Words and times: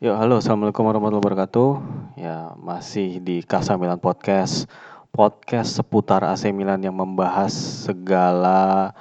Yo, 0.00 0.16
halo, 0.16 0.40
assalamualaikum 0.40 0.88
warahmatullahi 0.88 1.20
wabarakatuh. 1.20 1.70
Ya, 2.16 2.56
masih 2.56 3.20
di 3.20 3.44
Casa 3.44 3.76
Milan 3.76 4.00
Podcast, 4.00 4.64
podcast 5.12 5.76
seputar 5.76 6.24
AC 6.24 6.48
Milan 6.56 6.80
yang 6.80 6.96
membahas 6.96 7.52
segala 7.84 8.96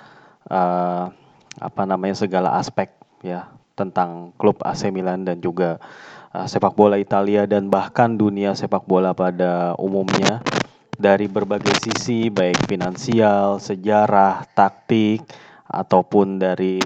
uh, 0.51 1.07
apa 1.55 1.81
namanya 1.87 2.19
segala 2.19 2.59
aspek 2.59 2.91
ya 3.23 3.47
tentang 3.79 4.35
klub 4.35 4.59
AC 4.59 4.91
Milan 4.91 5.23
dan 5.23 5.39
juga 5.39 5.79
uh, 6.35 6.43
sepak 6.43 6.75
bola 6.75 6.99
Italia 6.99 7.47
dan 7.47 7.71
bahkan 7.71 8.19
dunia 8.19 8.51
sepak 8.51 8.83
bola 8.83 9.15
pada 9.15 9.79
umumnya 9.79 10.43
dari 10.99 11.31
berbagai 11.31 11.79
sisi 11.79 12.27
baik 12.27 12.67
finansial, 12.67 13.63
sejarah, 13.63 14.43
taktik 14.51 15.23
ataupun 15.63 16.43
dari 16.43 16.83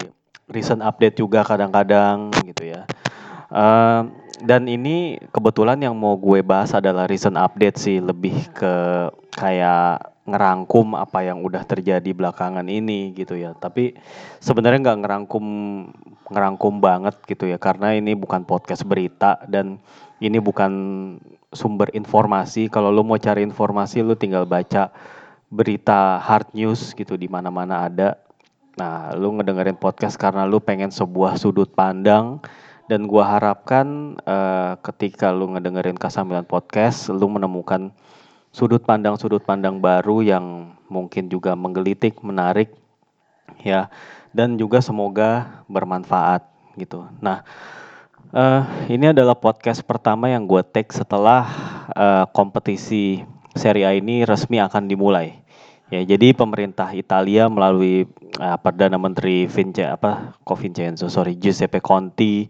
recent 0.54 0.86
update 0.86 1.18
juga 1.18 1.42
kadang-kadang 1.42 2.30
gitu 2.46 2.78
ya. 2.78 2.86
Uh, 3.54 4.10
dan 4.42 4.66
ini 4.66 5.22
kebetulan 5.30 5.78
yang 5.78 5.94
mau 5.94 6.18
gue 6.18 6.42
bahas 6.42 6.74
adalah 6.74 7.06
recent 7.06 7.38
update 7.38 7.78
sih, 7.78 8.02
lebih 8.02 8.50
ke 8.50 8.74
kayak 9.38 10.10
ngerangkum 10.26 10.98
apa 10.98 11.22
yang 11.22 11.46
udah 11.46 11.62
terjadi 11.62 12.10
belakangan 12.18 12.66
ini 12.66 13.14
gitu 13.14 13.38
ya. 13.38 13.54
Tapi 13.54 13.94
sebenarnya 14.42 14.90
nggak 14.90 15.00
ngerangkum 15.06 15.46
ngerangkum 16.34 16.82
banget 16.82 17.16
gitu 17.30 17.46
ya, 17.46 17.62
karena 17.62 17.94
ini 17.94 18.18
bukan 18.18 18.42
podcast 18.42 18.82
berita 18.90 19.38
dan 19.46 19.78
ini 20.18 20.42
bukan 20.42 20.72
sumber 21.54 21.94
informasi. 21.94 22.74
Kalau 22.74 22.90
lo 22.90 23.06
mau 23.06 23.22
cari 23.22 23.46
informasi, 23.46 24.02
lo 24.02 24.18
tinggal 24.18 24.50
baca 24.50 24.90
berita 25.54 26.18
hard 26.18 26.58
news 26.58 26.98
gitu 26.98 27.14
di 27.14 27.30
mana-mana 27.30 27.86
ada. 27.86 28.18
Nah, 28.74 29.14
lu 29.14 29.38
ngedengerin 29.38 29.78
podcast 29.78 30.18
karena 30.18 30.50
lu 30.50 30.58
pengen 30.58 30.90
sebuah 30.90 31.38
sudut 31.38 31.70
pandang 31.78 32.42
dan 32.92 33.08
gua 33.08 33.40
harapkan 33.40 34.20
uh, 34.28 34.76
ketika 34.84 35.32
lu 35.32 35.56
ngedengerin 35.56 35.96
Kasambilan 35.96 36.44
Podcast, 36.44 37.08
lu 37.12 37.28
menemukan 37.32 37.92
sudut 38.54 38.84
pandang-sudut 38.86 39.42
pandang 39.42 39.82
baru 39.82 40.22
yang 40.22 40.76
mungkin 40.88 41.28
juga 41.28 41.58
menggelitik, 41.58 42.22
menarik, 42.22 42.70
ya, 43.66 43.90
dan 44.32 44.56
juga 44.56 44.80
semoga 44.80 45.62
bermanfaat 45.70 46.46
gitu. 46.78 47.06
Nah, 47.22 47.46
uh, 48.34 48.64
ini 48.90 49.14
adalah 49.14 49.38
podcast 49.38 49.82
pertama 49.86 50.30
yang 50.30 50.46
gue 50.46 50.62
take 50.66 50.94
setelah 50.94 51.46
uh, 51.94 52.26
kompetisi 52.34 53.26
Serie 53.54 53.86
A 53.86 53.94
ini 53.94 54.26
resmi 54.26 54.58
akan 54.58 54.90
dimulai. 54.90 55.43
Ya, 55.94 56.02
jadi 56.02 56.34
pemerintah 56.34 56.90
Italia 56.98 57.46
melalui 57.46 58.10
uh, 58.42 58.58
perdana 58.58 58.98
menteri 58.98 59.46
Vince 59.46 59.86
apa 59.86 60.34
Vincenzo 60.42 61.06
sorry 61.06 61.38
Giuseppe 61.38 61.86
Conti 61.86 62.50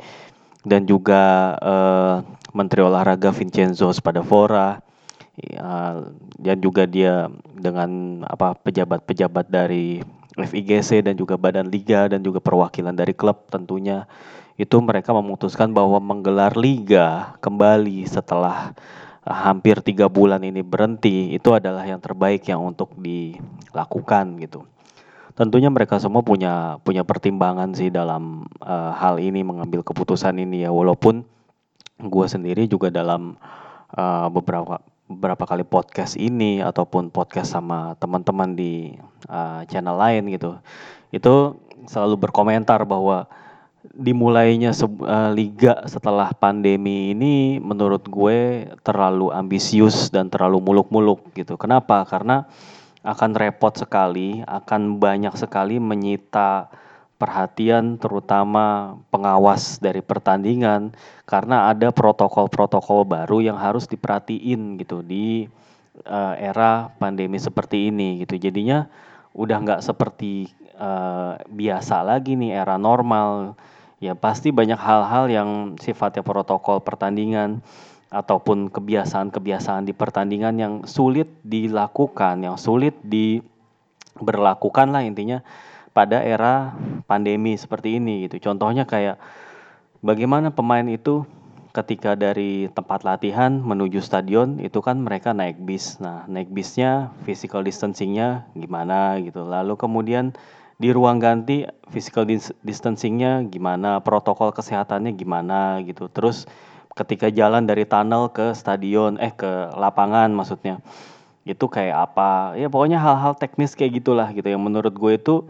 dan 0.64 0.88
juga 0.88 1.52
uh, 1.60 2.24
menteri 2.56 2.88
olahraga 2.88 3.36
Vincenzo 3.36 3.92
Spadafora 3.92 4.80
ya, 5.36 6.00
dan 6.40 6.58
juga 6.64 6.88
dia 6.88 7.28
dengan 7.52 8.24
apa 8.24 8.56
pejabat-pejabat 8.64 9.52
dari 9.52 10.00
FIGC 10.40 11.04
dan 11.04 11.20
juga 11.20 11.36
badan 11.36 11.68
liga 11.68 12.08
dan 12.08 12.24
juga 12.24 12.40
perwakilan 12.40 12.96
dari 12.96 13.12
klub 13.12 13.44
tentunya 13.52 14.08
itu 14.56 14.80
mereka 14.80 15.12
memutuskan 15.12 15.76
bahwa 15.76 16.00
menggelar 16.00 16.56
liga 16.56 17.36
kembali 17.44 18.08
setelah 18.08 18.72
hampir 19.24 19.80
tiga 19.80 20.12
bulan 20.12 20.44
ini 20.44 20.60
berhenti 20.60 21.32
itu 21.32 21.56
adalah 21.56 21.88
yang 21.88 22.04
terbaik 22.04 22.44
yang 22.48 22.60
untuk 22.60 22.92
dilakukan 23.00 24.40
gitu. 24.44 24.68
Tentunya 25.34 25.72
mereka 25.72 25.98
semua 25.98 26.22
punya 26.22 26.78
punya 26.86 27.02
pertimbangan 27.02 27.74
sih 27.74 27.90
dalam 27.90 28.46
uh, 28.62 28.94
hal 28.94 29.18
ini 29.18 29.42
mengambil 29.42 29.82
keputusan 29.82 30.38
ini 30.38 30.68
ya 30.68 30.70
walaupun 30.70 31.26
gue 31.98 32.26
sendiri 32.28 32.68
juga 32.70 32.94
dalam 32.94 33.40
uh, 33.96 34.28
beberapa 34.30 34.84
beberapa 35.10 35.44
kali 35.46 35.64
podcast 35.68 36.20
ini 36.20 36.60
ataupun 36.64 37.10
podcast 37.10 37.56
sama 37.56 37.96
teman-teman 38.00 38.56
di 38.56 38.96
uh, 39.28 39.62
channel 39.68 40.00
lain 40.00 40.32
gitu 40.32 40.58
itu 41.14 41.60
selalu 41.86 42.16
berkomentar 42.30 42.84
bahwa 42.88 43.28
dimulainya 43.92 44.72
uh, 44.72 45.36
liga 45.36 45.84
setelah 45.92 46.32
pandemi 46.32 47.12
ini 47.12 47.60
menurut 47.60 48.08
gue 48.08 48.72
terlalu 48.80 49.36
ambisius 49.36 50.08
dan 50.08 50.32
terlalu 50.32 50.64
muluk-muluk 50.64 51.36
gitu. 51.36 51.60
Kenapa? 51.60 52.08
Karena 52.08 52.48
akan 53.04 53.36
repot 53.36 53.76
sekali, 53.76 54.40
akan 54.48 55.04
banyak 55.04 55.36
sekali 55.36 55.84
menyita 55.84 56.72
perhatian 57.20 58.00
terutama 58.00 58.96
pengawas 59.12 59.80
dari 59.80 60.00
pertandingan 60.00 60.96
karena 61.28 61.72
ada 61.72 61.92
protokol-protokol 61.92 63.08
baru 63.08 63.40
yang 63.40 63.56
harus 63.60 63.88
diperhatiin 63.88 64.80
gitu 64.80 65.04
di 65.04 65.48
uh, 66.08 66.36
era 66.40 66.88
pandemi 67.00 67.36
seperti 67.36 67.92
ini 67.92 68.24
gitu. 68.24 68.40
Jadinya 68.40 68.88
udah 69.36 69.58
nggak 69.60 69.82
seperti 69.84 70.48
uh, 70.80 71.36
biasa 71.48 72.04
lagi 72.04 72.40
nih 72.40 72.56
era 72.56 72.80
normal 72.80 73.56
ya 74.04 74.20
pasti 74.20 74.52
banyak 74.52 74.76
hal-hal 74.76 75.32
yang 75.32 75.80
sifatnya 75.80 76.28
protokol 76.28 76.84
pertandingan 76.84 77.64
ataupun 78.12 78.68
kebiasaan-kebiasaan 78.68 79.88
di 79.88 79.96
pertandingan 79.96 80.60
yang 80.60 80.74
sulit 80.84 81.32
dilakukan, 81.42 82.44
yang 82.44 82.60
sulit 82.60 82.94
diberlakukan 83.02 84.92
lah 84.92 85.08
intinya 85.08 85.40
pada 85.96 86.20
era 86.20 86.76
pandemi 87.08 87.56
seperti 87.56 87.98
ini 87.98 88.28
gitu. 88.28 88.52
Contohnya 88.52 88.84
kayak 88.84 89.18
bagaimana 90.04 90.52
pemain 90.52 90.86
itu 90.86 91.24
ketika 91.74 92.14
dari 92.14 92.70
tempat 92.70 93.02
latihan 93.02 93.50
menuju 93.50 93.98
stadion 93.98 94.62
itu 94.62 94.78
kan 94.78 95.02
mereka 95.02 95.34
naik 95.34 95.58
bis. 95.66 95.98
Nah, 95.98 96.22
naik 96.30 96.54
bisnya 96.54 97.10
physical 97.26 97.66
distancingnya 97.66 98.46
gimana 98.54 99.18
gitu. 99.26 99.42
Lalu 99.42 99.74
kemudian 99.74 100.38
di 100.84 100.92
ruang 100.92 101.24
ganti 101.24 101.64
physical 101.88 102.28
distancingnya 102.60 103.48
gimana, 103.48 104.04
protokol 104.04 104.52
kesehatannya 104.52 105.16
gimana 105.16 105.80
gitu. 105.88 106.12
Terus 106.12 106.44
ketika 106.92 107.32
jalan 107.32 107.64
dari 107.64 107.88
tunnel 107.88 108.28
ke 108.36 108.52
stadion, 108.52 109.16
eh 109.24 109.32
ke 109.32 109.72
lapangan 109.80 110.28
maksudnya, 110.36 110.84
itu 111.48 111.72
kayak 111.72 112.12
apa? 112.12 112.60
Ya 112.60 112.68
pokoknya 112.68 113.00
hal-hal 113.00 113.40
teknis 113.40 113.80
kayak 113.80 114.04
gitulah 114.04 114.28
gitu 114.36 114.52
yang 114.52 114.60
menurut 114.60 114.92
gue 114.92 115.16
itu 115.16 115.48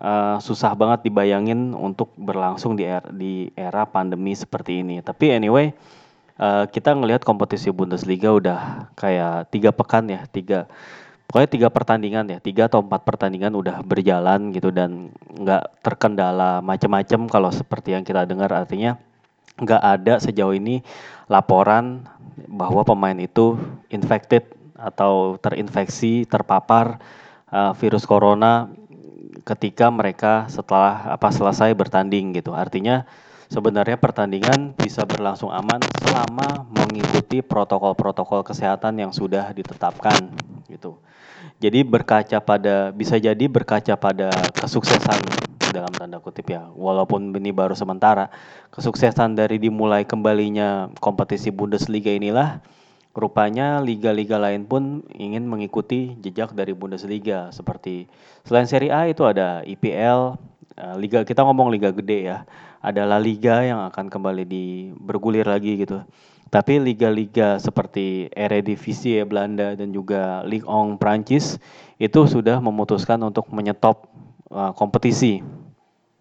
uh, 0.00 0.40
susah 0.40 0.72
banget 0.72 1.12
dibayangin 1.12 1.76
untuk 1.76 2.16
berlangsung 2.16 2.72
di 2.72 2.88
era, 2.88 3.04
di 3.12 3.52
era 3.52 3.84
pandemi 3.84 4.32
seperti 4.32 4.80
ini. 4.80 5.04
Tapi 5.04 5.36
anyway, 5.36 5.76
uh, 6.40 6.64
kita 6.72 6.96
ngelihat 6.96 7.20
kompetisi 7.20 7.68
Bundesliga 7.68 8.32
udah 8.32 8.88
kayak 8.96 9.52
tiga 9.52 9.76
pekan 9.76 10.08
ya, 10.08 10.24
tiga 10.32 10.64
pokoknya 11.30 11.46
tiga 11.46 11.68
pertandingan 11.70 12.26
ya 12.26 12.38
tiga 12.42 12.66
atau 12.66 12.82
empat 12.82 13.06
pertandingan 13.06 13.54
udah 13.54 13.86
berjalan 13.86 14.50
gitu 14.50 14.74
dan 14.74 15.14
nggak 15.30 15.78
terkendala 15.78 16.58
macam-macam 16.58 17.30
kalau 17.30 17.54
seperti 17.54 17.94
yang 17.94 18.02
kita 18.02 18.26
dengar 18.26 18.50
artinya 18.50 18.98
nggak 19.62 19.78
ada 19.78 20.18
sejauh 20.18 20.50
ini 20.50 20.82
laporan 21.30 22.02
bahwa 22.50 22.82
pemain 22.82 23.14
itu 23.14 23.54
infected 23.94 24.42
atau 24.74 25.38
terinfeksi 25.38 26.26
terpapar 26.26 26.98
uh, 27.54 27.78
virus 27.78 28.02
corona 28.02 28.66
ketika 29.46 29.86
mereka 29.86 30.50
setelah 30.50 31.14
apa 31.14 31.30
selesai 31.30 31.70
bertanding 31.78 32.34
gitu 32.34 32.58
artinya 32.58 33.06
sebenarnya 33.46 34.02
pertandingan 34.02 34.74
bisa 34.74 35.06
berlangsung 35.06 35.54
aman 35.54 35.78
selama 36.02 36.66
mengikuti 36.74 37.38
protokol-protokol 37.38 38.42
kesehatan 38.42 38.98
yang 38.98 39.14
sudah 39.14 39.50
ditetapkan 39.54 40.30
gitu. 40.70 40.98
Jadi 41.60 41.84
berkaca 41.84 42.40
pada 42.40 42.88
bisa 42.90 43.20
jadi 43.20 43.44
berkaca 43.46 43.92
pada 44.00 44.32
kesuksesan 44.56 45.20
dalam 45.70 45.92
tanda 45.94 46.18
kutip 46.18 46.50
ya, 46.50 46.66
walaupun 46.74 47.30
ini 47.36 47.54
baru 47.54 47.78
sementara, 47.78 48.28
kesuksesan 48.74 49.38
dari 49.38 49.60
dimulai 49.62 50.02
kembalinya 50.02 50.90
kompetisi 50.98 51.54
Bundesliga 51.54 52.10
inilah 52.10 52.58
rupanya 53.14 53.82
liga-liga 53.82 54.38
lain 54.38 54.66
pun 54.66 55.02
ingin 55.14 55.46
mengikuti 55.46 56.14
jejak 56.22 56.54
dari 56.54 56.74
Bundesliga 56.74 57.50
seperti 57.50 58.06
selain 58.46 58.70
Serie 58.70 58.94
A 58.94 59.10
itu 59.10 59.26
ada 59.26 59.66
IPL, 59.66 60.38
eh, 60.78 60.94
liga 60.98 61.26
kita 61.26 61.42
ngomong 61.42 61.70
liga 61.70 61.90
gede 61.90 62.34
ya, 62.34 62.46
ada 62.80 63.04
La 63.06 63.18
Liga 63.20 63.62
yang 63.62 63.84
akan 63.90 64.08
kembali 64.08 64.44
di 64.46 64.90
bergulir 64.96 65.46
lagi 65.46 65.76
gitu. 65.78 66.02
Tapi 66.50 66.82
liga-liga 66.82 67.62
seperti 67.62 68.26
Eredivisie 68.34 69.22
Belanda 69.22 69.78
dan 69.78 69.94
juga 69.94 70.42
Ligue 70.42 70.66
1 70.66 70.98
Prancis 70.98 71.62
itu 72.02 72.20
sudah 72.26 72.58
memutuskan 72.58 73.22
untuk 73.22 73.46
menyetop 73.54 74.10
uh, 74.50 74.74
kompetisi. 74.74 75.46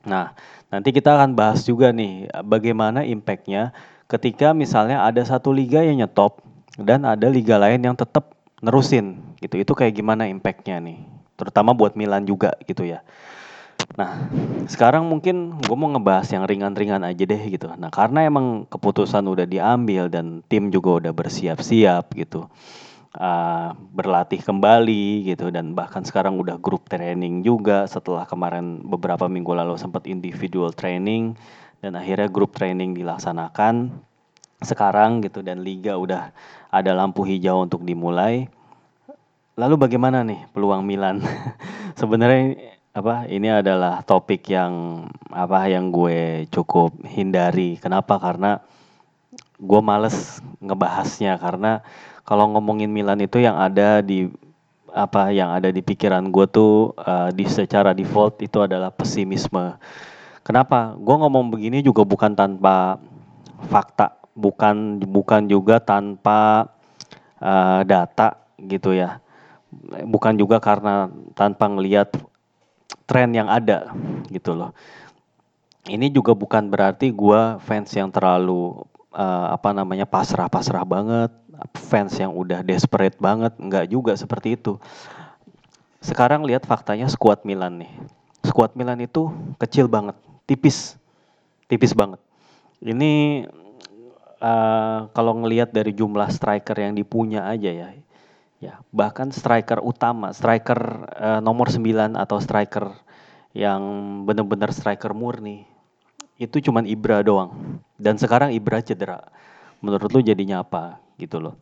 Nah, 0.06 0.38
nanti 0.70 0.94
kita 0.94 1.18
akan 1.18 1.34
bahas 1.34 1.66
juga 1.66 1.90
nih 1.90 2.30
bagaimana 2.46 3.02
impactnya 3.02 3.74
ketika 4.06 4.54
misalnya 4.54 5.02
ada 5.02 5.26
satu 5.26 5.50
liga 5.50 5.82
yang 5.82 6.06
nyetop 6.06 6.46
dan 6.78 7.10
ada 7.10 7.26
liga 7.26 7.58
lain 7.58 7.82
yang 7.82 7.98
tetap 7.98 8.38
nerusin 8.62 9.18
gitu. 9.42 9.58
Itu 9.58 9.74
kayak 9.74 9.98
gimana 9.98 10.30
impactnya 10.30 10.78
nih, 10.78 11.10
terutama 11.42 11.74
buat 11.74 11.98
Milan 11.98 12.24
juga 12.30 12.54
gitu 12.70 12.86
ya. 12.86 13.02
Nah, 13.98 14.30
sekarang 14.70 15.10
mungkin 15.10 15.58
gue 15.58 15.76
mau 15.78 15.90
ngebahas 15.90 16.30
yang 16.30 16.46
ringan-ringan 16.46 17.02
aja 17.02 17.24
deh 17.26 17.44
gitu. 17.50 17.74
Nah, 17.74 17.90
karena 17.90 18.28
emang 18.28 18.70
keputusan 18.70 19.26
udah 19.26 19.50
diambil 19.50 20.12
dan 20.12 20.46
tim 20.46 20.70
juga 20.70 21.02
udah 21.02 21.14
bersiap-siap 21.16 22.14
gitu. 22.14 22.46
Uh, 23.10 23.74
berlatih 23.90 24.38
kembali 24.38 25.34
gitu 25.34 25.50
dan 25.50 25.74
bahkan 25.74 26.06
sekarang 26.06 26.38
udah 26.38 26.62
grup 26.62 26.86
training 26.86 27.42
juga 27.42 27.90
setelah 27.90 28.22
kemarin 28.30 28.86
beberapa 28.86 29.26
minggu 29.26 29.50
lalu 29.50 29.82
sempat 29.82 30.06
individual 30.06 30.70
training 30.70 31.34
dan 31.82 31.98
akhirnya 31.98 32.30
grup 32.30 32.54
training 32.54 32.94
dilaksanakan 32.94 33.90
sekarang 34.62 35.26
gitu 35.26 35.42
dan 35.42 35.66
liga 35.66 35.98
udah 35.98 36.30
ada 36.70 36.92
lampu 36.94 37.26
hijau 37.26 37.66
untuk 37.66 37.82
dimulai. 37.82 38.46
Lalu 39.58 39.76
bagaimana 39.76 40.24
nih 40.24 40.46
peluang 40.54 40.86
Milan? 40.86 41.20
Sebenarnya 42.00 42.79
apa 43.00 43.32
ini 43.32 43.48
adalah 43.48 44.04
topik 44.04 44.52
yang 44.52 45.08
apa 45.32 45.72
yang 45.72 45.88
gue 45.88 46.44
cukup 46.52 46.92
hindari. 47.08 47.80
Kenapa? 47.80 48.20
Karena 48.20 48.60
gue 49.56 49.80
males 49.80 50.44
ngebahasnya 50.60 51.40
karena 51.40 51.80
kalau 52.28 52.52
ngomongin 52.52 52.92
Milan 52.92 53.24
itu 53.24 53.40
yang 53.40 53.56
ada 53.56 54.04
di 54.04 54.28
apa 54.92 55.32
yang 55.32 55.56
ada 55.56 55.72
di 55.72 55.80
pikiran 55.80 56.28
gue 56.28 56.46
tuh 56.52 56.92
uh, 57.00 57.32
di 57.32 57.48
secara 57.48 57.96
default 57.96 58.44
itu 58.44 58.60
adalah 58.60 58.92
pesimisme. 58.92 59.80
Kenapa? 60.44 61.00
Gue 61.00 61.16
ngomong 61.16 61.56
begini 61.56 61.80
juga 61.80 62.04
bukan 62.04 62.36
tanpa 62.36 63.00
fakta, 63.72 64.20
bukan 64.36 65.00
bukan 65.08 65.48
juga 65.48 65.80
tanpa 65.80 66.68
uh, 67.40 67.80
data 67.88 68.36
gitu 68.60 68.92
ya. 68.92 69.24
Bukan 70.04 70.36
juga 70.36 70.60
karena 70.60 71.08
tanpa 71.38 71.70
ngelihat 71.70 72.12
tren 73.10 73.34
yang 73.34 73.50
ada 73.50 73.90
gitu 74.30 74.54
loh. 74.54 74.70
Ini 75.90 76.14
juga 76.14 76.38
bukan 76.38 76.70
berarti 76.70 77.10
gue 77.10 77.58
fans 77.66 77.90
yang 77.98 78.14
terlalu 78.14 78.86
uh, 79.10 79.48
apa 79.50 79.74
namanya 79.74 80.06
pasrah-pasrah 80.06 80.86
banget, 80.86 81.34
fans 81.74 82.14
yang 82.22 82.38
udah 82.38 82.62
desperate 82.62 83.18
banget, 83.18 83.58
nggak 83.58 83.90
juga 83.90 84.14
seperti 84.14 84.54
itu. 84.54 84.78
Sekarang 86.00 86.46
lihat 86.46 86.70
faktanya 86.70 87.10
squad 87.10 87.42
Milan 87.42 87.82
nih. 87.82 87.92
Squad 88.46 88.78
Milan 88.78 89.02
itu 89.02 89.34
kecil 89.58 89.90
banget, 89.90 90.16
tipis, 90.46 90.94
tipis 91.66 91.92
banget. 91.98 92.22
Ini 92.80 93.44
uh, 94.40 95.10
kalau 95.12 95.42
ngelihat 95.42 95.74
dari 95.74 95.92
jumlah 95.92 96.30
striker 96.30 96.78
yang 96.78 96.94
dipunya 96.94 97.44
aja 97.50 97.68
ya, 97.74 97.90
Ya, 98.60 98.84
bahkan 98.92 99.32
striker 99.32 99.80
utama, 99.80 100.36
striker 100.36 101.08
uh, 101.16 101.40
nomor 101.40 101.72
9 101.72 102.20
atau 102.20 102.38
striker 102.44 102.92
yang 103.56 103.82
benar-benar 104.28 104.76
striker 104.76 105.16
murni 105.16 105.64
itu 106.40 106.64
cuman 106.64 106.88
Ibra 106.88 107.20
doang. 107.24 107.80
Dan 108.00 108.16
sekarang 108.16 108.56
Ibra 108.56 108.80
cedera. 108.80 109.28
Menurut 109.84 110.12
lu 110.12 110.20
jadinya 110.24 110.64
apa 110.64 111.00
gitu 111.20 111.40
loh. 111.44 111.56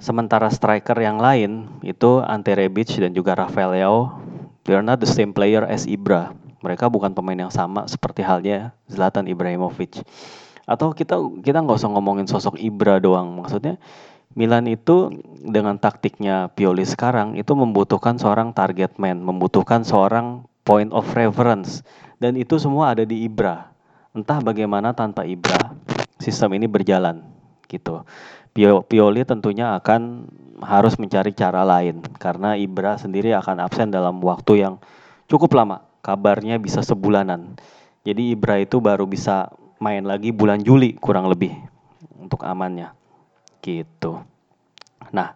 Sementara 0.00 0.48
striker 0.48 0.96
yang 1.00 1.20
lain 1.20 1.80
itu 1.84 2.24
Ante 2.24 2.56
Rebic 2.56 2.92
dan 2.98 3.12
juga 3.12 3.36
Rafael 3.36 3.78
Leao, 3.78 4.20
they 4.64 4.74
are 4.74 4.82
not 4.82 4.98
the 5.00 5.08
same 5.08 5.30
player 5.30 5.62
as 5.64 5.84
Ibra. 5.84 6.32
Mereka 6.64 6.88
bukan 6.88 7.12
pemain 7.12 7.36
yang 7.36 7.52
sama 7.52 7.84
seperti 7.84 8.24
halnya 8.24 8.72
Zlatan 8.88 9.28
Ibrahimovic. 9.28 10.00
Atau 10.64 10.96
kita 10.96 11.20
kita 11.44 11.60
nggak 11.60 11.76
usah 11.76 11.92
ngomongin 11.92 12.24
sosok 12.24 12.56
Ibra 12.56 12.96
doang. 12.96 13.44
Maksudnya 13.44 13.76
Milan 14.34 14.66
itu 14.66 15.14
dengan 15.46 15.78
taktiknya 15.78 16.50
Pioli 16.50 16.82
sekarang 16.82 17.38
itu 17.38 17.54
membutuhkan 17.54 18.18
seorang 18.18 18.50
target 18.50 18.98
man, 18.98 19.22
membutuhkan 19.22 19.86
seorang 19.86 20.42
point 20.66 20.90
of 20.90 21.06
reference 21.14 21.86
dan 22.18 22.34
itu 22.34 22.58
semua 22.58 22.98
ada 22.98 23.06
di 23.06 23.22
Ibra. 23.30 23.70
Entah 24.10 24.42
bagaimana 24.42 24.90
tanpa 24.90 25.22
Ibra 25.22 25.78
sistem 26.18 26.58
ini 26.58 26.66
berjalan 26.66 27.22
gitu. 27.70 28.02
Pioli 28.90 29.22
tentunya 29.22 29.78
akan 29.78 30.26
harus 30.66 30.98
mencari 30.98 31.30
cara 31.30 31.62
lain 31.62 32.02
karena 32.18 32.58
Ibra 32.58 32.98
sendiri 32.98 33.30
akan 33.38 33.62
absen 33.62 33.94
dalam 33.94 34.18
waktu 34.18 34.66
yang 34.66 34.82
cukup 35.30 35.54
lama. 35.54 35.86
Kabarnya 36.02 36.58
bisa 36.58 36.82
sebulanan. 36.82 37.54
Jadi 38.02 38.34
Ibra 38.34 38.58
itu 38.58 38.82
baru 38.82 39.06
bisa 39.06 39.54
main 39.78 40.02
lagi 40.02 40.34
bulan 40.34 40.58
Juli 40.58 40.98
kurang 40.98 41.30
lebih 41.30 41.54
untuk 42.18 42.42
amannya 42.42 43.03
gitu. 43.64 44.20
Nah, 45.16 45.32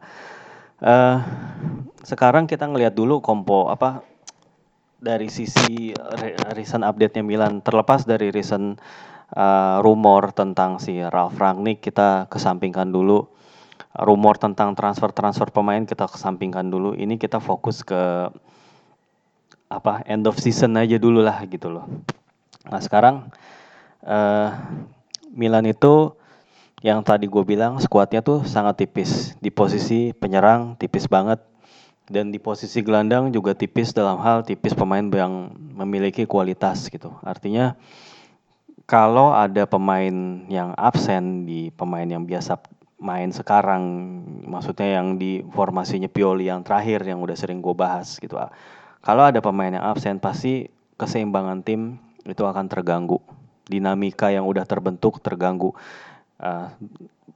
uh, 0.84 1.16
sekarang 2.04 2.44
kita 2.44 2.68
ngelihat 2.68 2.92
dulu 2.92 3.24
kompo 3.24 3.72
apa 3.72 4.04
dari 5.00 5.32
sisi 5.32 5.96
recent 6.52 6.84
update-nya 6.84 7.24
Milan. 7.24 7.64
Terlepas 7.64 8.04
dari 8.04 8.28
recent 8.28 8.76
uh, 9.32 9.80
rumor 9.80 10.36
tentang 10.36 10.76
si 10.76 11.00
Ralf 11.00 11.40
Rangnick 11.40 11.80
kita 11.80 12.28
kesampingkan 12.28 12.92
dulu. 12.92 13.24
Rumor 13.98 14.36
tentang 14.36 14.76
transfer-transfer 14.76 15.50
pemain 15.50 15.82
kita 15.82 16.06
kesampingkan 16.06 16.68
dulu. 16.68 16.92
Ini 16.92 17.16
kita 17.16 17.40
fokus 17.40 17.80
ke 17.80 18.28
apa 19.68 20.00
end 20.08 20.24
of 20.24 20.36
season 20.40 20.76
aja 20.76 21.00
dulu 21.00 21.24
lah 21.24 21.44
gitu 21.48 21.72
loh. 21.72 21.88
Nah 22.68 22.80
sekarang 22.80 23.32
uh, 24.04 24.48
Milan 25.32 25.66
itu 25.68 26.17
yang 26.78 27.02
tadi 27.02 27.26
gue 27.26 27.42
bilang 27.42 27.82
skuadnya 27.82 28.22
tuh 28.22 28.46
sangat 28.46 28.86
tipis. 28.86 29.34
Di 29.42 29.50
posisi 29.50 30.14
penyerang 30.14 30.78
tipis 30.78 31.10
banget. 31.10 31.42
Dan 32.08 32.32
di 32.32 32.40
posisi 32.40 32.80
gelandang 32.80 33.28
juga 33.34 33.52
tipis 33.52 33.92
dalam 33.92 34.16
hal 34.24 34.40
tipis 34.40 34.72
pemain 34.72 35.04
yang 35.04 35.52
memiliki 35.76 36.24
kualitas 36.24 36.88
gitu. 36.88 37.12
Artinya 37.20 37.76
kalau 38.88 39.36
ada 39.36 39.68
pemain 39.68 40.40
yang 40.48 40.72
absen 40.80 41.44
di 41.44 41.68
pemain 41.76 42.08
yang 42.08 42.24
biasa 42.24 42.56
main 42.98 43.28
sekarang 43.28 43.84
maksudnya 44.48 44.98
yang 44.98 45.20
di 45.20 45.44
formasinya 45.52 46.08
Pioli 46.08 46.48
yang 46.48 46.64
terakhir 46.64 47.04
yang 47.04 47.20
udah 47.22 47.36
sering 47.36 47.62
gue 47.62 47.70
bahas 47.70 48.18
gitu 48.18 48.34
kalau 49.04 49.22
ada 49.22 49.38
pemain 49.38 49.70
yang 49.70 49.86
absen 49.86 50.18
pasti 50.18 50.66
keseimbangan 50.98 51.62
tim 51.62 52.00
itu 52.24 52.42
akan 52.42 52.66
terganggu. 52.66 53.20
Dinamika 53.68 54.32
yang 54.32 54.48
udah 54.48 54.64
terbentuk 54.64 55.20
terganggu 55.20 55.76
uh, 56.42 56.72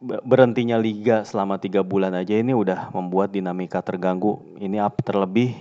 berhentinya 0.02 0.78
liga 0.78 1.22
selama 1.22 1.58
tiga 1.62 1.86
bulan 1.86 2.14
aja 2.16 2.34
ini 2.34 2.54
udah 2.54 2.90
membuat 2.90 3.30
dinamika 3.30 3.78
terganggu. 3.82 4.42
Ini 4.58 4.82
up 4.82 4.98
terlebih 5.02 5.54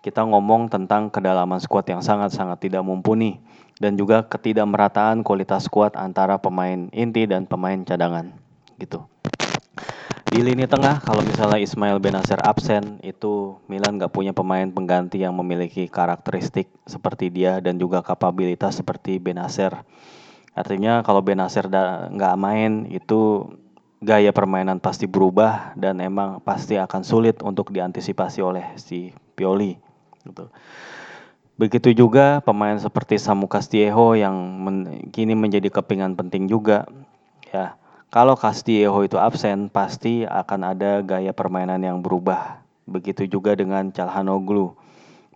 kita 0.00 0.24
ngomong 0.24 0.72
tentang 0.72 1.12
kedalaman 1.12 1.60
skuad 1.60 1.84
yang 1.88 2.00
sangat-sangat 2.00 2.56
tidak 2.60 2.84
mumpuni 2.84 3.40
dan 3.80 3.96
juga 3.96 4.24
ketidakmerataan 4.24 5.24
kualitas 5.24 5.68
skuad 5.68 5.96
antara 5.96 6.36
pemain 6.40 6.88
inti 6.92 7.24
dan 7.28 7.48
pemain 7.48 7.80
cadangan 7.84 8.32
gitu. 8.80 9.04
Di 10.30 10.46
lini 10.46 10.62
tengah 10.68 11.02
kalau 11.02 11.26
misalnya 11.26 11.58
Ismail 11.58 11.98
Benacer 11.98 12.38
absen 12.44 13.02
itu 13.02 13.58
Milan 13.66 13.98
nggak 13.98 14.14
punya 14.14 14.30
pemain 14.30 14.68
pengganti 14.68 15.20
yang 15.26 15.34
memiliki 15.34 15.90
karakteristik 15.90 16.70
seperti 16.86 17.34
dia 17.34 17.58
dan 17.58 17.80
juga 17.82 17.98
kapabilitas 17.98 18.78
seperti 18.78 19.18
Benacer. 19.18 19.82
Artinya 20.54 21.00
kalau 21.06 21.22
Benacer 21.22 21.70
nggak 22.10 22.34
main 22.36 22.88
itu 22.90 23.46
gaya 24.00 24.32
permainan 24.32 24.80
pasti 24.80 25.04
berubah 25.04 25.76
dan 25.76 26.00
emang 26.00 26.40
pasti 26.40 26.80
akan 26.80 27.04
sulit 27.04 27.44
untuk 27.44 27.68
diantisipasi 27.68 28.40
oleh 28.40 28.64
si 28.80 29.12
Pioli. 29.36 29.76
Gitu. 30.24 30.48
Begitu 31.60 31.92
juga 31.92 32.40
pemain 32.40 32.80
seperti 32.80 33.20
Samu 33.20 33.44
Castillejo 33.44 34.16
yang 34.16 34.32
men 34.32 35.12
kini 35.12 35.36
menjadi 35.36 35.68
kepingan 35.68 36.16
penting 36.16 36.48
juga. 36.48 36.88
Ya, 37.52 37.76
kalau 38.08 38.32
Castillejo 38.32 39.04
itu 39.04 39.20
absen 39.20 39.68
pasti 39.68 40.24
akan 40.24 40.72
ada 40.72 41.04
gaya 41.04 41.36
permainan 41.36 41.84
yang 41.84 42.00
berubah. 42.00 42.64
Begitu 42.88 43.28
juga 43.28 43.52
dengan 43.52 43.92
Calhanoglu 43.92 44.79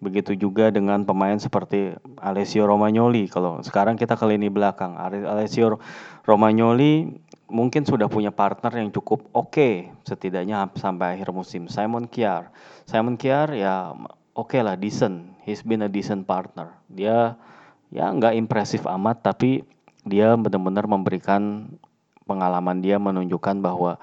Begitu 0.05 0.37
juga 0.37 0.69
dengan 0.69 1.01
pemain 1.09 1.41
seperti 1.41 1.97
Alessio 2.21 2.69
Romagnoli. 2.69 3.25
Kalau 3.33 3.65
sekarang 3.65 3.97
kita 3.97 4.21
ke 4.21 4.29
lini 4.29 4.53
belakang, 4.53 5.01
Alessio 5.01 5.81
Romagnoli 6.29 7.09
mungkin 7.49 7.89
sudah 7.89 8.09
punya 8.13 8.29
partner 8.29 8.73
yang 8.85 8.93
cukup 8.93 9.25
oke 9.33 9.53
okay, 9.53 9.73
setidaknya 10.05 10.69
sampai 10.77 11.17
akhir 11.17 11.33
musim. 11.33 11.73
Simon 11.73 12.05
Kiar, 12.05 12.53
Simon 12.85 13.17
Kiar 13.17 13.49
ya 13.57 13.97
oke 14.37 14.53
okay 14.53 14.61
lah, 14.61 14.77
decent. 14.77 15.33
He's 15.49 15.65
been 15.65 15.81
a 15.81 15.89
decent 15.89 16.29
partner. 16.29 16.77
Dia 16.93 17.41
ya 17.89 18.13
nggak 18.13 18.37
impresif 18.37 18.85
amat, 18.85 19.25
tapi 19.25 19.65
dia 20.05 20.37
benar-benar 20.37 20.85
memberikan 20.85 21.73
pengalaman 22.29 22.81
dia 22.85 23.01
menunjukkan 23.01 23.61
bahwa 23.61 23.97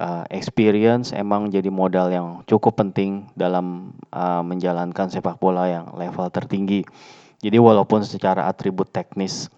uh, 0.00 0.24
experience 0.32 1.12
emang 1.12 1.52
jadi 1.52 1.68
modal 1.68 2.08
yang 2.08 2.28
cukup 2.48 2.80
penting 2.80 3.28
dalam 3.36 3.92
uh, 4.10 4.40
menjalankan 4.40 5.12
sepak 5.12 5.36
bola 5.36 5.68
yang 5.68 5.92
level 5.92 6.26
tertinggi. 6.32 6.82
Jadi 7.40 7.56
walaupun 7.60 8.04
secara 8.04 8.48
atribut 8.48 8.88
teknis 8.88 9.52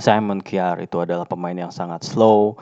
Simon 0.00 0.42
Kiar 0.42 0.80
itu 0.82 0.98
adalah 0.98 1.28
pemain 1.28 1.54
yang 1.54 1.70
sangat 1.70 2.02
slow, 2.02 2.58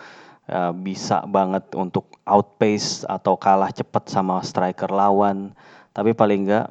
uh, 0.51 0.75
bisa 0.75 1.25
banget 1.25 1.65
untuk 1.79 2.11
outpace 2.29 3.07
atau 3.09 3.39
kalah 3.39 3.73
cepat 3.73 4.11
sama 4.11 4.43
striker 4.45 4.93
lawan, 4.93 5.55
tapi 5.97 6.13
paling 6.13 6.45
enggak 6.49 6.67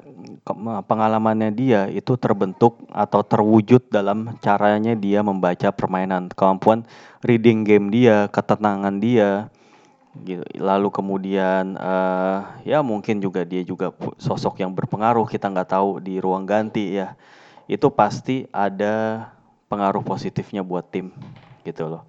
pengalamannya 0.86 1.54
dia 1.54 1.86
itu 1.90 2.18
terbentuk 2.18 2.82
atau 2.90 3.22
terwujud 3.22 3.90
dalam 3.94 4.38
caranya 4.42 4.98
dia 4.98 5.22
membaca 5.22 5.70
permainan, 5.74 6.30
kemampuan 6.34 6.86
reading 7.26 7.62
game 7.66 7.94
dia, 7.94 8.26
ketenangan 8.30 8.98
dia, 8.98 9.50
gitu. 10.20 10.44
Lalu 10.60 10.90
kemudian 10.92 11.80
uh, 11.80 12.60
ya 12.68 12.84
mungkin 12.84 13.24
juga 13.24 13.48
dia 13.48 13.64
juga 13.64 13.96
sosok 14.20 14.60
yang 14.60 14.76
berpengaruh 14.76 15.24
kita 15.28 15.48
nggak 15.48 15.72
tahu 15.72 16.04
di 16.04 16.20
ruang 16.20 16.44
ganti 16.44 17.00
ya. 17.00 17.16
Itu 17.66 17.88
pasti 17.92 18.46
ada 18.52 19.28
pengaruh 19.72 20.04
positifnya 20.04 20.62
buat 20.62 20.84
tim 20.92 21.16
gitu 21.64 21.88
loh. 21.88 22.04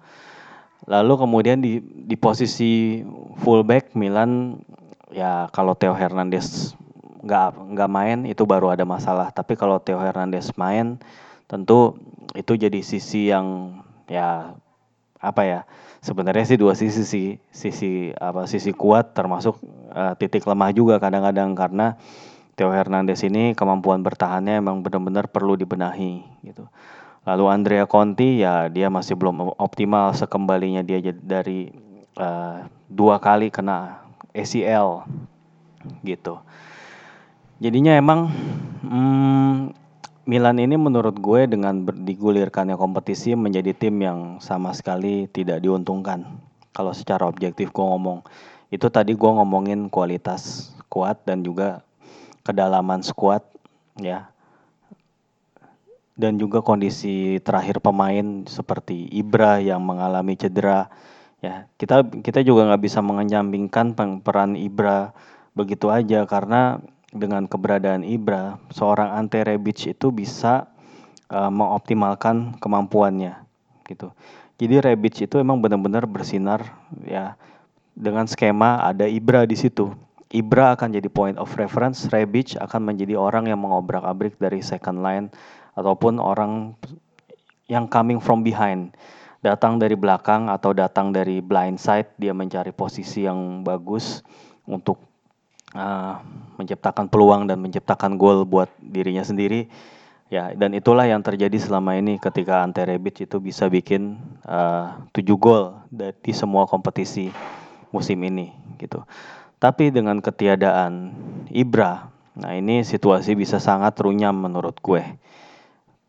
Lalu 0.83 1.13
kemudian 1.15 1.63
di 1.63 1.79
di 1.79 2.19
posisi 2.19 2.99
fullback 3.39 3.95
Milan 3.95 4.59
ya 5.15 5.47
kalau 5.55 5.71
Theo 5.71 5.95
Hernandez 5.95 6.75
nggak 7.23 7.71
nggak 7.71 7.89
main 7.89 8.19
itu 8.27 8.43
baru 8.43 8.75
ada 8.75 8.83
masalah. 8.83 9.31
Tapi 9.31 9.55
kalau 9.55 9.79
Theo 9.79 9.95
Hernandez 9.95 10.51
main, 10.59 10.99
tentu 11.47 11.95
itu 12.35 12.59
jadi 12.59 12.83
sisi 12.83 13.31
yang 13.31 13.79
ya 14.11 14.51
apa 15.23 15.41
ya 15.47 15.59
sebenarnya 16.03 16.43
sih 16.43 16.59
dua 16.59 16.75
sisi 16.75 17.07
sih 17.07 17.27
sisi 17.47 18.11
apa 18.19 18.43
sisi 18.43 18.75
kuat 18.75 19.15
termasuk 19.15 19.55
uh, 19.95 20.13
titik 20.19 20.43
lemah 20.43 20.75
juga 20.75 20.99
kadang-kadang 20.99 21.55
karena 21.55 21.95
Theo 22.53 22.69
Hernandez 22.69 23.23
ini 23.25 23.57
kemampuan 23.57 24.05
bertahannya 24.05 24.61
emang 24.61 24.85
benar-benar 24.85 25.25
perlu 25.25 25.57
dibenahi 25.57 26.21
gitu. 26.45 26.69
Lalu 27.23 27.43
Andrea 27.49 27.87
Conti 27.89 28.43
ya 28.43 28.69
dia 28.69 28.91
masih 28.91 29.17
belum 29.17 29.55
optimal 29.57 30.13
sekembalinya 30.13 30.85
dia 30.85 30.99
dari 31.17 31.71
uh, 32.19 32.67
dua 32.91 33.17
kali 33.17 33.49
kena 33.49 34.05
ACL 34.35 35.07
gitu. 36.05 36.37
Jadinya 37.57 37.95
emang 37.95 38.27
hmm, 38.85 39.73
Milan 40.23 40.55
ini 40.55 40.79
menurut 40.79 41.19
gue 41.19 41.51
dengan 41.51 41.83
digulirkannya 41.83 42.79
kompetisi 42.79 43.35
menjadi 43.35 43.75
tim 43.75 43.99
yang 43.99 44.19
sama 44.39 44.71
sekali 44.71 45.27
tidak 45.27 45.59
diuntungkan. 45.59 46.39
Kalau 46.71 46.95
secara 46.95 47.27
objektif 47.27 47.75
gue 47.75 47.83
ngomong, 47.83 48.23
itu 48.71 48.87
tadi 48.87 49.19
gue 49.19 49.31
ngomongin 49.35 49.91
kualitas 49.91 50.71
kuat 50.87 51.19
dan 51.27 51.43
juga 51.43 51.83
kedalaman 52.47 53.03
squad 53.03 53.43
ya. 53.99 54.31
Dan 56.15 56.39
juga 56.39 56.63
kondisi 56.63 57.43
terakhir 57.43 57.83
pemain 57.83 58.47
seperti 58.47 59.11
Ibra 59.11 59.59
yang 59.59 59.83
mengalami 59.83 60.39
cedera. 60.39 60.87
Ya, 61.43 61.67
kita 61.75 61.99
kita 62.23 62.39
juga 62.47 62.71
nggak 62.71 62.83
bisa 62.87 63.03
mengenyampingkan 63.03 63.91
peran 64.23 64.55
Ibra 64.55 65.11
begitu 65.51 65.91
aja 65.91 66.23
karena 66.23 66.79
dengan 67.13 67.45
keberadaan 67.45 68.01
Ibra, 68.01 68.57
seorang 68.73 69.13
Ante 69.13 69.45
Rebic 69.45 69.85
itu 69.85 70.09
bisa 70.09 70.65
uh, 71.29 71.53
mengoptimalkan 71.53 72.57
kemampuannya 72.57 73.37
gitu. 73.85 74.09
Jadi 74.57 74.81
Rebic 74.81 75.29
itu 75.29 75.37
emang 75.37 75.61
benar-benar 75.61 76.09
bersinar 76.09 76.73
ya 77.05 77.37
dengan 77.93 78.25
skema 78.25 78.81
ada 78.81 79.05
Ibra 79.05 79.45
di 79.45 79.53
situ. 79.53 79.93
Ibra 80.33 80.73
akan 80.73 80.97
jadi 80.97 81.05
point 81.13 81.37
of 81.37 81.53
reference, 81.61 82.09
Rebic 82.09 82.57
akan 82.57 82.81
menjadi 82.89 83.13
orang 83.13 83.45
yang 83.45 83.61
mengobrak-abrik 83.61 84.41
dari 84.41 84.65
second 84.65 85.05
line 85.05 85.29
ataupun 85.77 86.17
orang 86.17 86.73
yang 87.69 87.85
coming 87.85 88.17
from 88.17 88.41
behind. 88.41 88.97
Datang 89.45 89.77
dari 89.77 89.93
belakang 89.93 90.49
atau 90.49 90.73
datang 90.73 91.13
dari 91.13 91.37
blind 91.43 91.77
side, 91.77 92.17
dia 92.17 92.33
mencari 92.33 92.73
posisi 92.73 93.29
yang 93.29 93.61
bagus 93.61 94.25
untuk 94.65 95.12
uh, 95.73 96.21
menciptakan 96.57 97.09
peluang 97.09 97.49
dan 97.49 97.59
menciptakan 97.59 98.15
gol 98.15 98.45
buat 98.45 98.69
dirinya 98.79 99.25
sendiri. 99.25 99.67
Ya, 100.31 100.49
dan 100.57 100.73
itulah 100.73 101.05
yang 101.05 101.21
terjadi 101.21 101.61
selama 101.61 101.93
ini 101.93 102.17
ketika 102.17 102.65
Ante 102.65 102.81
Rebic 102.81 103.21
itu 103.21 103.37
bisa 103.37 103.69
bikin 103.69 104.17
uh, 104.49 104.97
7 105.13 105.29
gol 105.37 105.77
di 105.93 106.33
semua 106.33 106.65
kompetisi 106.65 107.29
musim 107.93 108.17
ini 108.25 108.49
gitu. 108.81 109.05
Tapi 109.61 109.93
dengan 109.93 110.17
ketiadaan 110.17 111.13
Ibra, 111.53 112.09
nah 112.33 112.51
ini 112.57 112.81
situasi 112.81 113.37
bisa 113.37 113.61
sangat 113.61 113.93
runyam 114.01 114.33
menurut 114.33 114.73
gue. 114.81 115.05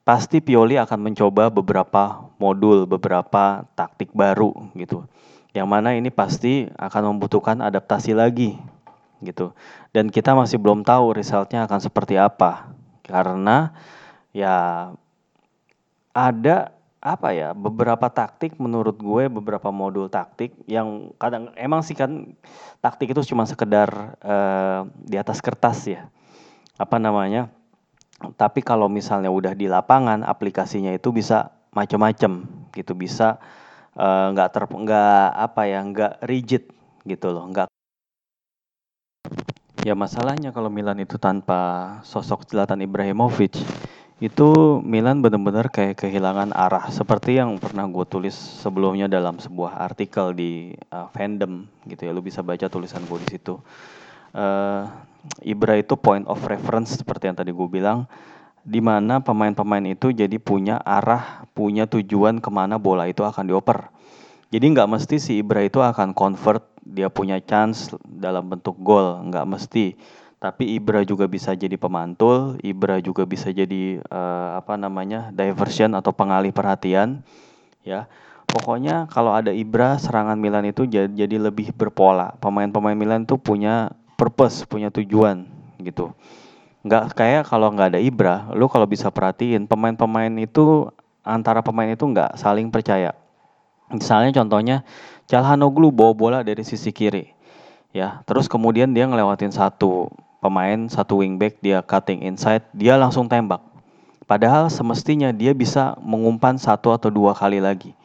Pasti 0.08 0.40
Pioli 0.40 0.80
akan 0.80 1.12
mencoba 1.12 1.52
beberapa 1.52 2.32
modul, 2.40 2.88
beberapa 2.88 3.68
taktik 3.76 4.08
baru 4.16 4.56
gitu. 4.72 5.04
Yang 5.52 5.68
mana 5.68 5.94
ini 5.94 6.08
pasti 6.08 6.64
akan 6.80 7.14
membutuhkan 7.14 7.60
adaptasi 7.60 8.16
lagi 8.16 8.56
gitu. 9.24 9.56
Dan 9.90 10.12
kita 10.12 10.36
masih 10.36 10.60
belum 10.60 10.84
tahu 10.86 11.16
resultnya 11.16 11.64
akan 11.66 11.80
seperti 11.80 12.20
apa. 12.20 12.72
Karena 13.04 13.72
ya 14.30 14.90
ada 16.14 16.56
apa 17.04 17.36
ya 17.36 17.52
beberapa 17.52 18.08
taktik 18.08 18.56
menurut 18.56 18.96
gue 18.96 19.28
beberapa 19.28 19.68
modul 19.68 20.08
taktik 20.08 20.56
yang 20.64 21.12
kadang 21.20 21.52
emang 21.52 21.84
sih 21.84 21.92
kan 21.92 22.32
taktik 22.80 23.12
itu 23.12 23.20
cuma 23.28 23.44
sekedar 23.44 24.16
uh, 24.24 24.88
di 25.04 25.20
atas 25.20 25.44
kertas 25.44 25.84
ya. 25.84 26.08
Apa 26.80 26.96
namanya? 26.96 27.52
Tapi 28.40 28.64
kalau 28.64 28.88
misalnya 28.88 29.28
udah 29.28 29.52
di 29.52 29.68
lapangan 29.68 30.24
aplikasinya 30.24 30.96
itu 30.96 31.12
bisa 31.12 31.52
macam-macam 31.76 32.46
gitu. 32.72 32.94
Bisa 32.96 33.36
eh, 33.98 34.26
nggak 34.32 34.48
uh, 34.48 34.52
ter 34.54 34.64
nggak 34.64 35.26
apa 35.34 35.62
ya 35.68 35.78
nggak 35.84 36.12
rigid 36.24 36.64
gitu 37.04 37.30
loh 37.30 37.44
nggak 37.52 37.73
Ya 39.84 39.92
masalahnya 39.92 40.48
kalau 40.48 40.72
Milan 40.72 40.96
itu 40.96 41.20
tanpa 41.20 42.00
sosok 42.08 42.48
Zlatan 42.48 42.80
Ibrahimovic 42.80 43.60
itu 44.16 44.48
Milan 44.80 45.20
benar-benar 45.20 45.68
kayak 45.68 46.00
kehilangan 46.00 46.56
arah. 46.56 46.88
Seperti 46.88 47.36
yang 47.36 47.60
pernah 47.60 47.84
gue 47.84 48.08
tulis 48.08 48.32
sebelumnya 48.32 49.12
dalam 49.12 49.36
sebuah 49.36 49.76
artikel 49.84 50.32
di 50.32 50.72
uh, 50.88 51.12
fandom 51.12 51.68
gitu 51.84 52.08
ya. 52.08 52.16
Lu 52.16 52.24
bisa 52.24 52.40
baca 52.40 52.64
tulisan 52.64 53.04
gue 53.04 53.18
di 53.28 53.36
situ. 53.36 53.60
Uh, 54.32 54.88
Ibra 55.44 55.76
itu 55.76 56.00
point 56.00 56.24
of 56.32 56.40
reference 56.48 56.96
seperti 57.04 57.28
yang 57.28 57.36
tadi 57.36 57.52
gue 57.52 57.68
bilang 57.68 58.08
di 58.64 58.80
mana 58.80 59.20
pemain-pemain 59.20 59.84
itu 59.84 60.16
jadi 60.16 60.40
punya 60.40 60.80
arah 60.80 61.44
punya 61.52 61.84
tujuan 61.84 62.40
ke 62.40 62.48
mana 62.48 62.80
bola 62.80 63.04
itu 63.04 63.20
akan 63.20 63.52
dioper 63.52 63.92
jadi 64.54 64.70
nggak 64.70 64.86
mesti 64.86 65.18
si 65.18 65.42
Ibra 65.42 65.66
itu 65.66 65.82
akan 65.82 66.14
convert 66.14 66.62
dia 66.86 67.10
punya 67.10 67.42
chance 67.42 67.90
dalam 68.06 68.46
bentuk 68.46 68.78
gol 68.78 69.18
nggak 69.26 69.50
mesti. 69.50 69.98
Tapi 70.38 70.78
Ibra 70.78 71.02
juga 71.02 71.26
bisa 71.26 71.56
jadi 71.58 71.74
pemantul 71.74 72.62
Ibra 72.62 73.02
juga 73.02 73.26
bisa 73.26 73.50
jadi 73.50 73.98
uh, 74.06 74.62
apa 74.62 74.78
namanya 74.78 75.34
diversion 75.34 75.90
atau 75.98 76.14
pengalih 76.14 76.54
perhatian 76.54 77.26
ya. 77.82 78.06
Pokoknya 78.46 79.10
kalau 79.10 79.34
ada 79.34 79.50
Ibra 79.50 79.98
serangan 79.98 80.38
Milan 80.38 80.70
itu 80.70 80.86
jadi, 80.86 81.36
lebih 81.42 81.74
berpola. 81.74 82.38
Pemain-pemain 82.38 82.94
Milan 82.94 83.26
tuh 83.26 83.42
punya 83.42 83.90
purpose 84.14 84.62
punya 84.62 84.94
tujuan 84.94 85.50
gitu. 85.82 86.14
Nggak 86.86 87.18
kayak 87.18 87.42
kalau 87.50 87.74
nggak 87.74 87.98
ada 87.98 88.00
Ibra 88.00 88.54
lu 88.54 88.70
kalau 88.70 88.86
bisa 88.86 89.10
perhatiin 89.10 89.66
pemain-pemain 89.66 90.30
itu 90.38 90.86
antara 91.26 91.58
pemain 91.58 91.90
itu 91.90 92.06
nggak 92.06 92.38
saling 92.38 92.70
percaya 92.70 93.23
misalnya 93.92 94.30
contohnya 94.32 94.86
Calhanoglu 95.24 95.88
bawa 95.88 96.12
bola 96.12 96.38
dari 96.44 96.60
sisi 96.62 96.92
kiri. 96.92 97.32
Ya, 97.94 98.20
terus 98.28 98.50
kemudian 98.50 98.90
dia 98.92 99.06
ngelewatin 99.08 99.54
satu 99.54 100.10
pemain, 100.42 100.90
satu 100.90 101.24
wingback, 101.24 101.62
dia 101.64 101.80
cutting 101.80 102.26
inside, 102.26 102.66
dia 102.76 103.00
langsung 103.00 103.24
tembak. 103.30 103.62
Padahal 104.28 104.68
semestinya 104.68 105.32
dia 105.32 105.56
bisa 105.56 105.96
mengumpan 106.00 106.60
satu 106.60 106.92
atau 106.92 107.08
dua 107.08 107.32
kali 107.32 107.62
lagi. 107.62 107.96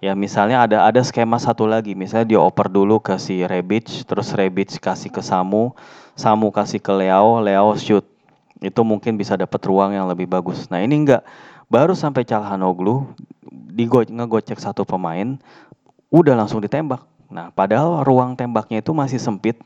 Ya, 0.00 0.16
misalnya 0.16 0.64
ada 0.64 0.86
ada 0.86 1.00
skema 1.02 1.36
satu 1.36 1.66
lagi, 1.66 1.92
misalnya 1.98 2.36
dia 2.36 2.40
oper 2.40 2.70
dulu 2.70 3.02
ke 3.02 3.18
si 3.20 3.42
Rebic, 3.44 4.06
terus 4.06 4.32
Rebic 4.32 4.78
kasih 4.80 5.12
ke 5.12 5.20
Samu, 5.20 5.76
Samu 6.16 6.48
kasih 6.54 6.80
ke 6.80 6.92
Leo, 6.94 7.42
Leo 7.42 7.74
shoot. 7.76 8.06
Itu 8.60 8.84
mungkin 8.84 9.16
bisa 9.16 9.34
dapat 9.36 9.60
ruang 9.66 9.92
yang 9.96 10.08
lebih 10.08 10.28
bagus. 10.28 10.68
Nah, 10.68 10.80
ini 10.84 11.00
enggak. 11.00 11.24
Baru 11.70 11.94
sampai 11.94 12.26
Calhanoglu 12.26 13.08
digo 13.50 14.06
ngegocek 14.06 14.56
satu 14.62 14.86
pemain, 14.86 15.36
udah 16.14 16.34
langsung 16.38 16.62
ditembak. 16.62 17.02
Nah, 17.30 17.54
padahal 17.54 18.02
ruang 18.02 18.34
tembaknya 18.34 18.82
itu 18.82 18.90
masih 18.90 19.18
sempit 19.22 19.58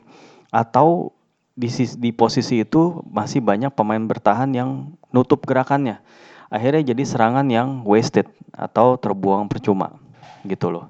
atau 0.53 1.13
di, 1.55 1.71
di 1.97 2.11
posisi 2.11 2.61
itu 2.61 3.01
masih 3.07 3.39
banyak 3.39 3.71
pemain 3.73 4.01
bertahan 4.01 4.51
yang 4.51 4.93
nutup 5.09 5.41
gerakannya. 5.47 6.03
Akhirnya 6.51 6.93
jadi 6.93 7.03
serangan 7.07 7.47
yang 7.49 7.81
wasted 7.87 8.29
atau 8.53 8.99
terbuang 9.01 9.49
percuma 9.49 9.97
gitu 10.45 10.69
loh. 10.69 10.85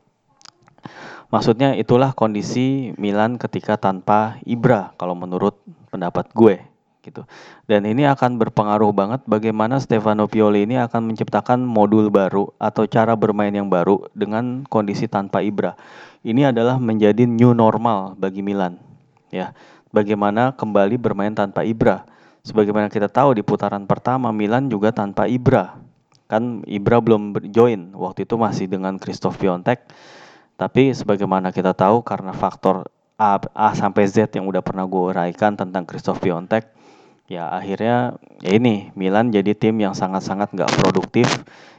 Maksudnya 1.31 1.73
itulah 1.79 2.11
kondisi 2.13 2.91
Milan 2.99 3.39
ketika 3.39 3.79
tanpa 3.79 4.37
Ibra 4.45 4.93
kalau 4.99 5.17
menurut 5.17 5.57
pendapat 5.89 6.29
gue 6.35 6.74
gitu. 7.05 7.21
Dan 7.69 7.85
ini 7.85 8.09
akan 8.09 8.41
berpengaruh 8.41 8.89
banget 8.89 9.21
bagaimana 9.29 9.77
Stefano 9.77 10.25
Pioli 10.25 10.65
ini 10.65 10.81
akan 10.81 11.13
menciptakan 11.13 11.61
modul 11.61 12.09
baru 12.09 12.49
atau 12.57 12.89
cara 12.89 13.13
bermain 13.13 13.53
yang 13.53 13.69
baru 13.69 14.09
dengan 14.17 14.65
kondisi 14.65 15.05
tanpa 15.05 15.45
Ibra. 15.45 15.77
Ini 16.25 16.49
adalah 16.49 16.81
menjadi 16.81 17.29
new 17.29 17.53
normal 17.53 18.17
bagi 18.17 18.41
Milan. 18.41 18.81
Ya. 19.29 19.53
bagaimana 19.93 20.51
kembali 20.51 20.99
bermain 20.99 21.31
tanpa 21.31 21.63
Ibra. 21.63 22.03
Sebagaimana 22.43 22.91
kita 22.91 23.07
tahu 23.07 23.39
di 23.39 23.41
putaran 23.47 23.87
pertama 23.87 24.29
Milan 24.35 24.67
juga 24.67 24.91
tanpa 24.91 25.29
Ibra. 25.29 25.79
Kan 26.27 26.67
Ibra 26.67 26.99
belum 26.99 27.31
join, 27.53 27.95
waktu 27.95 28.27
itu 28.27 28.35
masih 28.35 28.67
dengan 28.67 28.99
Christoph 28.99 29.39
Piontek. 29.39 29.87
Tapi 30.59 30.91
sebagaimana 30.91 31.55
kita 31.55 31.71
tahu 31.71 32.03
karena 32.03 32.35
faktor 32.35 32.91
A, 33.15 33.39
A 33.55 33.71
sampai 33.71 34.03
Z 34.11 34.35
yang 34.35 34.43
udah 34.51 34.59
pernah 34.59 34.83
gue 34.83 35.15
uraikan 35.15 35.55
tentang 35.55 35.87
Christoph 35.87 36.19
Piontek, 36.19 36.74
ya 37.25 37.49
akhirnya 37.49 38.21
ya 38.45 38.51
ini 38.53 38.93
Milan 38.93 39.33
jadi 39.33 39.57
tim 39.57 39.81
yang 39.81 39.97
sangat-sangat 39.97 40.53
nggak 40.53 40.71
produktif 40.77 41.25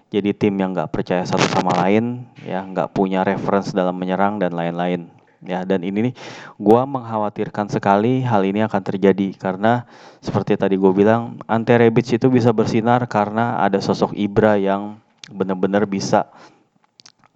jadi 0.06 0.30
tim 0.30 0.54
yang 0.54 0.70
nggak 0.70 0.94
percaya 0.94 1.26
satu 1.26 1.44
sama 1.50 1.74
lain 1.82 2.22
ya 2.46 2.62
nggak 2.62 2.94
punya 2.94 3.26
reference 3.26 3.74
dalam 3.74 3.98
menyerang 3.98 4.38
dan 4.38 4.54
lain-lain. 4.54 5.10
Ya 5.44 5.62
dan 5.68 5.84
ini 5.84 6.10
nih 6.10 6.14
gue 6.56 6.80
mengkhawatirkan 6.88 7.68
sekali 7.68 8.24
hal 8.24 8.42
ini 8.48 8.64
akan 8.64 8.82
terjadi 8.82 9.36
karena 9.36 9.84
seperti 10.24 10.56
tadi 10.56 10.80
gue 10.80 10.90
bilang 10.96 11.38
Ante 11.44 11.76
Rebic 11.76 12.16
itu 12.16 12.26
bisa 12.32 12.50
bersinar 12.56 13.04
karena 13.06 13.60
ada 13.60 13.76
sosok 13.78 14.16
Ibra 14.16 14.56
yang 14.56 14.96
benar-benar 15.28 15.84
bisa 15.84 16.32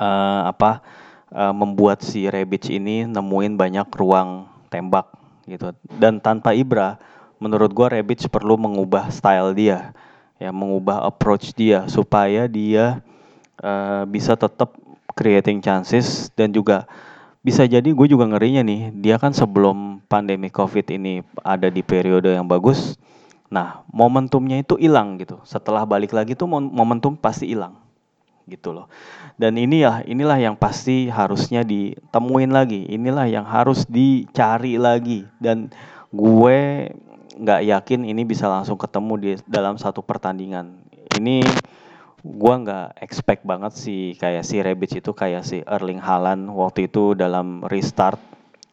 uh, 0.01 0.49
apa 0.49 0.81
uh, 1.35 1.53
membuat 1.53 2.01
si 2.01 2.25
Rebic 2.27 2.73
ini 2.73 3.05
nemuin 3.05 3.59
banyak 3.59 3.87
ruang 3.93 4.49
tembak 4.73 5.11
gitu. 5.45 5.75
Dan 5.85 6.23
tanpa 6.25 6.57
Ibra 6.57 6.97
menurut 7.41 7.73
gue 7.73 7.87
Rebic 7.99 8.29
perlu 8.29 8.55
mengubah 8.61 9.09
style 9.09 9.57
dia 9.57 9.97
ya 10.41 10.53
mengubah 10.55 11.05
approach 11.05 11.53
dia 11.57 11.85
supaya 11.89 12.47
dia 12.47 13.01
uh, 13.61 14.05
bisa 14.09 14.37
tetap 14.37 14.73
creating 15.13 15.61
chances 15.61 16.31
dan 16.33 16.53
juga 16.53 16.89
bisa 17.41 17.65
jadi 17.65 17.85
gue 17.85 18.07
juga 18.09 18.29
ngerinya 18.29 18.61
nih 18.65 18.81
dia 19.01 19.17
kan 19.17 19.33
sebelum 19.33 20.05
pandemi 20.09 20.53
covid 20.53 20.85
ini 20.93 21.25
ada 21.41 21.73
di 21.73 21.81
periode 21.81 22.33
yang 22.33 22.45
bagus 22.45 23.01
nah 23.51 23.83
momentumnya 23.91 24.63
itu 24.63 24.79
hilang 24.79 25.19
gitu. 25.19 25.43
Setelah 25.43 25.83
balik 25.83 26.15
lagi 26.15 26.39
tuh 26.39 26.47
momentum 26.47 27.19
pasti 27.19 27.51
hilang 27.51 27.75
gitu 28.47 28.71
loh. 28.71 28.87
Dan 29.35 29.59
ini 29.59 29.83
ya 29.83 30.07
inilah 30.07 30.39
yang 30.39 30.55
pasti 30.55 31.11
harusnya 31.11 31.67
ditemuin 31.67 32.51
lagi 32.55 32.87
inilah 32.87 33.27
yang 33.27 33.43
harus 33.43 33.83
dicari 33.91 34.79
lagi. 34.79 35.27
Dan 35.43 35.67
gue 36.15 36.91
nggak 37.41 37.61
yakin 37.65 38.01
ini 38.05 38.23
bisa 38.29 38.47
langsung 38.47 38.77
ketemu 38.77 39.13
di 39.17 39.31
dalam 39.49 39.81
satu 39.81 40.05
pertandingan. 40.05 40.77
Ini 41.17 41.43
gua 42.21 42.61
nggak 42.61 42.89
expect 43.01 43.43
banget 43.49 43.73
sih 43.73 44.13
kayak 44.21 44.45
si 44.45 44.61
Rebic 44.61 45.01
itu 45.01 45.11
kayak 45.17 45.43
si 45.45 45.65
Erling 45.65 46.01
Haaland 46.01 46.53
waktu 46.53 46.87
itu 46.93 47.17
dalam 47.17 47.65
restart 47.65 48.21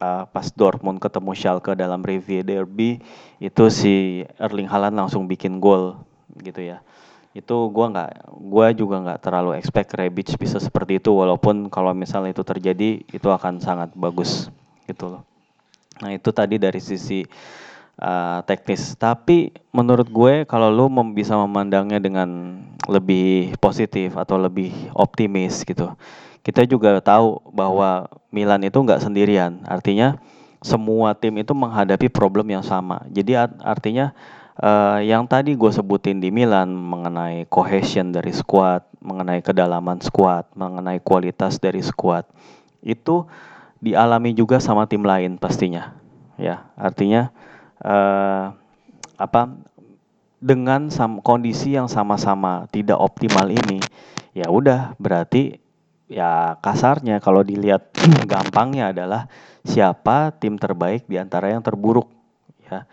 uh, 0.03 0.27
pas 0.27 0.47
Dortmund 0.51 0.99
ketemu 0.99 1.31
Schalke 1.31 1.71
dalam 1.73 2.03
review 2.03 2.43
derby 2.43 2.99
itu 3.39 3.63
si 3.71 4.23
Erling 4.35 4.67
Haaland 4.67 4.99
langsung 4.99 5.25
bikin 5.25 5.63
gol 5.63 5.95
gitu 6.43 6.59
ya 6.59 6.83
itu 7.31 7.55
gua 7.69 7.93
nggak 7.93 8.11
gua 8.35 8.65
juga 8.73 8.95
nggak 8.99 9.19
terlalu 9.21 9.51
expect 9.55 9.93
Rebic 9.95 10.35
bisa 10.35 10.57
seperti 10.59 10.97
itu 10.99 11.13
walaupun 11.13 11.69
kalau 11.71 11.93
misalnya 11.95 12.33
itu 12.33 12.43
terjadi 12.43 13.05
itu 13.05 13.27
akan 13.29 13.61
sangat 13.63 13.93
bagus 13.95 14.49
gitu 14.89 15.17
loh 15.17 15.23
nah 16.03 16.11
itu 16.13 16.29
tadi 16.35 16.59
dari 16.61 16.81
sisi 16.81 17.25
uh, 18.01 18.39
teknis. 18.45 18.95
Tapi 18.97 19.53
menurut 19.73 20.07
gue 20.09 20.33
kalau 20.49 20.69
lu 20.69 20.89
bisa 21.13 21.37
memandangnya 21.37 22.01
dengan 22.01 22.61
lebih 22.87 23.57
positif 23.59 24.15
atau 24.15 24.39
lebih 24.39 24.71
optimis 24.95 25.65
gitu. 25.67 25.93
Kita 26.45 26.63
juga 26.63 27.03
tahu 27.03 27.43
bahwa 27.51 28.07
Milan 28.31 28.63
itu 28.63 28.79
nggak 28.79 29.03
sendirian. 29.03 29.59
Artinya 29.67 30.15
semua 30.63 31.13
tim 31.13 31.35
itu 31.37 31.51
menghadapi 31.51 32.07
problem 32.07 32.47
yang 32.49 32.63
sama. 32.63 33.03
Jadi 33.11 33.35
art 33.35 33.53
artinya 33.61 34.15
uh, 34.63 35.03
yang 35.03 35.27
tadi 35.27 35.53
gue 35.53 35.71
sebutin 35.73 36.23
di 36.23 36.31
Milan 36.31 36.71
mengenai 36.71 37.45
cohesion 37.51 38.15
dari 38.15 38.31
squad, 38.31 38.87
mengenai 39.03 39.43
kedalaman 39.43 39.99
squad, 39.99 40.47
mengenai 40.55 41.03
kualitas 41.03 41.59
dari 41.59 41.83
squad 41.83 42.23
itu 42.81 43.27
dialami 43.83 44.33
juga 44.33 44.57
sama 44.57 44.87
tim 44.89 45.03
lain 45.05 45.37
pastinya. 45.37 45.97
Ya, 46.37 46.69
artinya 46.77 47.33
uh, 47.83 48.53
apa 49.17 49.41
dengan 50.37 50.93
sam 50.93 51.17
kondisi 51.21 51.73
yang 51.73 51.89
sama-sama 51.89 52.69
tidak 52.69 53.01
optimal 53.01 53.49
ini 53.49 53.81
ya 54.37 54.53
udah 54.53 54.93
berarti 55.01 55.57
ya 56.07 56.55
kasarnya 56.63 57.19
kalau 57.19 57.43
dilihat 57.43 57.91
gampangnya 58.31 58.95
adalah 58.95 59.27
siapa 59.67 60.31
tim 60.39 60.55
terbaik 60.55 61.05
di 61.05 61.19
antara 61.19 61.51
yang 61.51 61.61
terburuk 61.61 62.07
ya. 62.65 62.87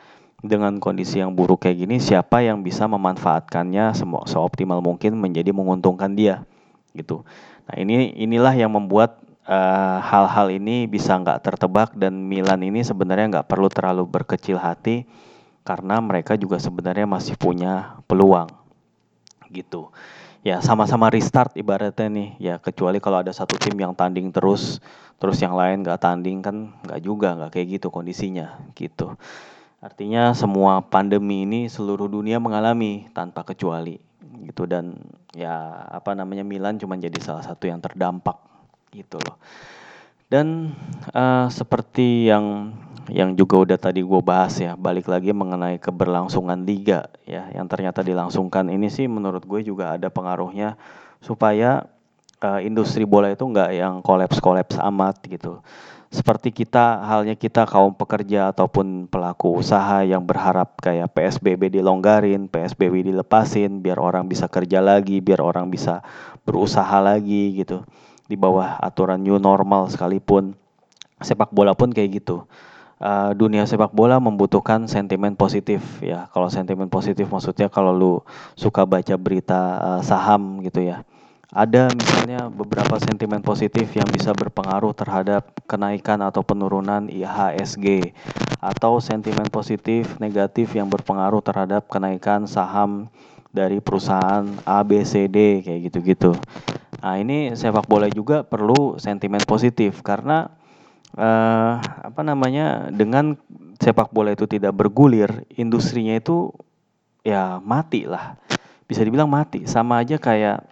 Dengan 0.44 0.76
kondisi 0.76 1.24
yang 1.24 1.32
buruk 1.32 1.64
kayak 1.64 1.88
gini 1.88 1.96
siapa 1.96 2.44
yang 2.44 2.60
bisa 2.60 2.84
memanfaatkannya 2.84 3.96
seoptimal 4.28 4.84
mungkin 4.84 5.16
menjadi 5.16 5.56
menguntungkan 5.56 6.12
dia 6.12 6.44
gitu. 6.92 7.24
Nah 7.64 7.80
ini 7.80 8.12
inilah 8.12 8.52
yang 8.52 8.68
membuat 8.68 9.23
hal-hal 9.44 10.48
uh, 10.48 10.56
ini 10.56 10.88
bisa 10.88 11.20
nggak 11.20 11.44
tertebak 11.44 11.92
dan 11.92 12.16
Milan 12.16 12.64
ini 12.64 12.80
sebenarnya 12.80 13.40
nggak 13.40 13.48
perlu 13.48 13.68
terlalu 13.68 14.08
berkecil 14.08 14.56
hati 14.56 15.04
karena 15.68 16.00
mereka 16.00 16.36
juga 16.40 16.56
sebenarnya 16.56 17.04
masih 17.04 17.36
punya 17.36 18.00
peluang 18.08 18.48
gitu. 19.52 19.92
Ya 20.44 20.60
sama-sama 20.60 21.08
restart 21.08 21.56
ibaratnya 21.56 22.08
nih. 22.08 22.28
Ya 22.40 22.54
kecuali 22.60 23.00
kalau 23.00 23.20
ada 23.20 23.32
satu 23.32 23.56
tim 23.56 23.76
yang 23.76 23.92
tanding 23.96 24.32
terus 24.32 24.80
terus 25.20 25.40
yang 25.40 25.56
lain 25.56 25.80
nggak 25.84 26.00
tanding 26.00 26.44
kan 26.44 26.72
nggak 26.84 27.00
juga 27.00 27.36
nggak 27.36 27.50
kayak 27.52 27.80
gitu 27.80 27.88
kondisinya 27.92 28.60
gitu. 28.76 29.12
Artinya 29.84 30.32
semua 30.32 30.80
pandemi 30.80 31.44
ini 31.44 31.68
seluruh 31.68 32.08
dunia 32.08 32.40
mengalami 32.40 33.08
tanpa 33.12 33.44
kecuali 33.44 34.00
gitu. 34.44 34.64
Dan 34.64 34.96
ya 35.36 35.84
apa 35.92 36.16
namanya 36.16 36.44
Milan 36.44 36.80
cuma 36.80 36.96
jadi 36.96 37.16
salah 37.20 37.44
satu 37.44 37.68
yang 37.68 37.80
terdampak 37.80 38.53
gitu 38.94 39.18
loh. 39.18 39.36
Dan 40.30 40.72
uh, 41.12 41.46
seperti 41.52 42.30
yang 42.30 42.72
yang 43.12 43.36
juga 43.36 43.60
udah 43.60 43.76
tadi 43.76 44.00
gue 44.00 44.20
bahas 44.24 44.56
ya, 44.56 44.72
balik 44.80 45.12
lagi 45.12 45.36
mengenai 45.36 45.76
keberlangsungan 45.76 46.64
liga 46.64 47.12
ya, 47.28 47.52
yang 47.52 47.68
ternyata 47.68 48.00
dilangsungkan 48.00 48.72
ini 48.72 48.88
sih 48.88 49.04
menurut 49.04 49.44
gue 49.44 49.60
juga 49.60 49.92
ada 49.92 50.08
pengaruhnya 50.08 50.80
supaya 51.20 51.84
uh, 52.40 52.60
industri 52.64 53.04
bola 53.04 53.28
itu 53.28 53.44
nggak 53.44 53.70
yang 53.76 54.00
kolaps-kolaps 54.00 54.80
amat 54.80 55.20
gitu. 55.28 55.60
Seperti 56.08 56.54
kita, 56.54 57.02
halnya 57.04 57.34
kita 57.34 57.66
kaum 57.66 57.90
pekerja 57.90 58.54
ataupun 58.54 59.10
pelaku 59.10 59.58
usaha 59.58 60.06
yang 60.06 60.22
berharap 60.22 60.78
kayak 60.78 61.10
PSBB 61.10 61.74
dilonggarin, 61.74 62.46
PSBB 62.46 63.10
dilepasin, 63.10 63.82
biar 63.82 63.98
orang 63.98 64.30
bisa 64.30 64.46
kerja 64.46 64.78
lagi, 64.78 65.18
biar 65.18 65.42
orang 65.42 65.68
bisa 65.68 66.06
berusaha 66.46 67.02
lagi 67.02 67.58
gitu 67.58 67.82
di 68.24 68.36
bawah 68.36 68.80
aturan 68.80 69.20
new 69.20 69.36
normal 69.36 69.92
sekalipun. 69.92 70.56
Sepak 71.20 71.52
bola 71.52 71.72
pun 71.76 71.92
kayak 71.92 72.20
gitu. 72.24 72.44
Uh, 73.02 73.34
dunia 73.36 73.66
sepak 73.66 73.90
bola 73.90 74.16
membutuhkan 74.22 74.86
sentimen 74.88 75.36
positif 75.36 75.82
ya. 76.00 76.30
Kalau 76.32 76.48
sentimen 76.48 76.88
positif 76.88 77.28
maksudnya 77.28 77.68
kalau 77.68 77.92
lu 77.92 78.14
suka 78.56 78.86
baca 78.88 79.14
berita 79.18 79.60
uh, 79.78 80.00
saham 80.00 80.62
gitu 80.64 80.80
ya. 80.80 81.04
Ada 81.54 81.86
misalnya 81.94 82.50
beberapa 82.50 82.98
sentimen 82.98 83.38
positif 83.38 83.86
yang 83.94 84.10
bisa 84.10 84.34
berpengaruh 84.34 84.90
terhadap 84.90 85.54
kenaikan 85.70 86.18
atau 86.18 86.42
penurunan 86.42 87.06
IHSG 87.06 88.10
atau 88.58 88.98
sentimen 88.98 89.46
positif 89.52 90.18
negatif 90.18 90.74
yang 90.74 90.90
berpengaruh 90.90 91.38
terhadap 91.44 91.86
kenaikan 91.86 92.50
saham 92.50 93.06
dari 93.54 93.78
perusahaan 93.78 94.42
A, 94.66 94.82
B, 94.82 95.06
C, 95.06 95.30
D 95.30 95.62
kayak 95.62 95.80
gitu-gitu. 95.92 96.34
Nah 97.04 97.20
ini 97.20 97.52
sepak 97.52 97.84
bola 97.84 98.08
juga 98.08 98.40
perlu 98.48 98.96
sentimen 98.96 99.44
positif 99.44 100.00
karena 100.00 100.48
uh, 101.20 101.76
apa 102.00 102.24
namanya 102.24 102.88
dengan 102.88 103.36
sepak 103.76 104.08
bola 104.08 104.32
itu 104.32 104.48
tidak 104.48 104.72
bergulir, 104.72 105.44
industrinya 105.52 106.16
itu 106.16 106.48
ya 107.20 107.60
mati 107.60 108.08
lah, 108.08 108.40
bisa 108.88 109.04
dibilang 109.04 109.28
mati. 109.28 109.68
Sama 109.68 110.00
aja 110.00 110.16
kayak 110.16 110.64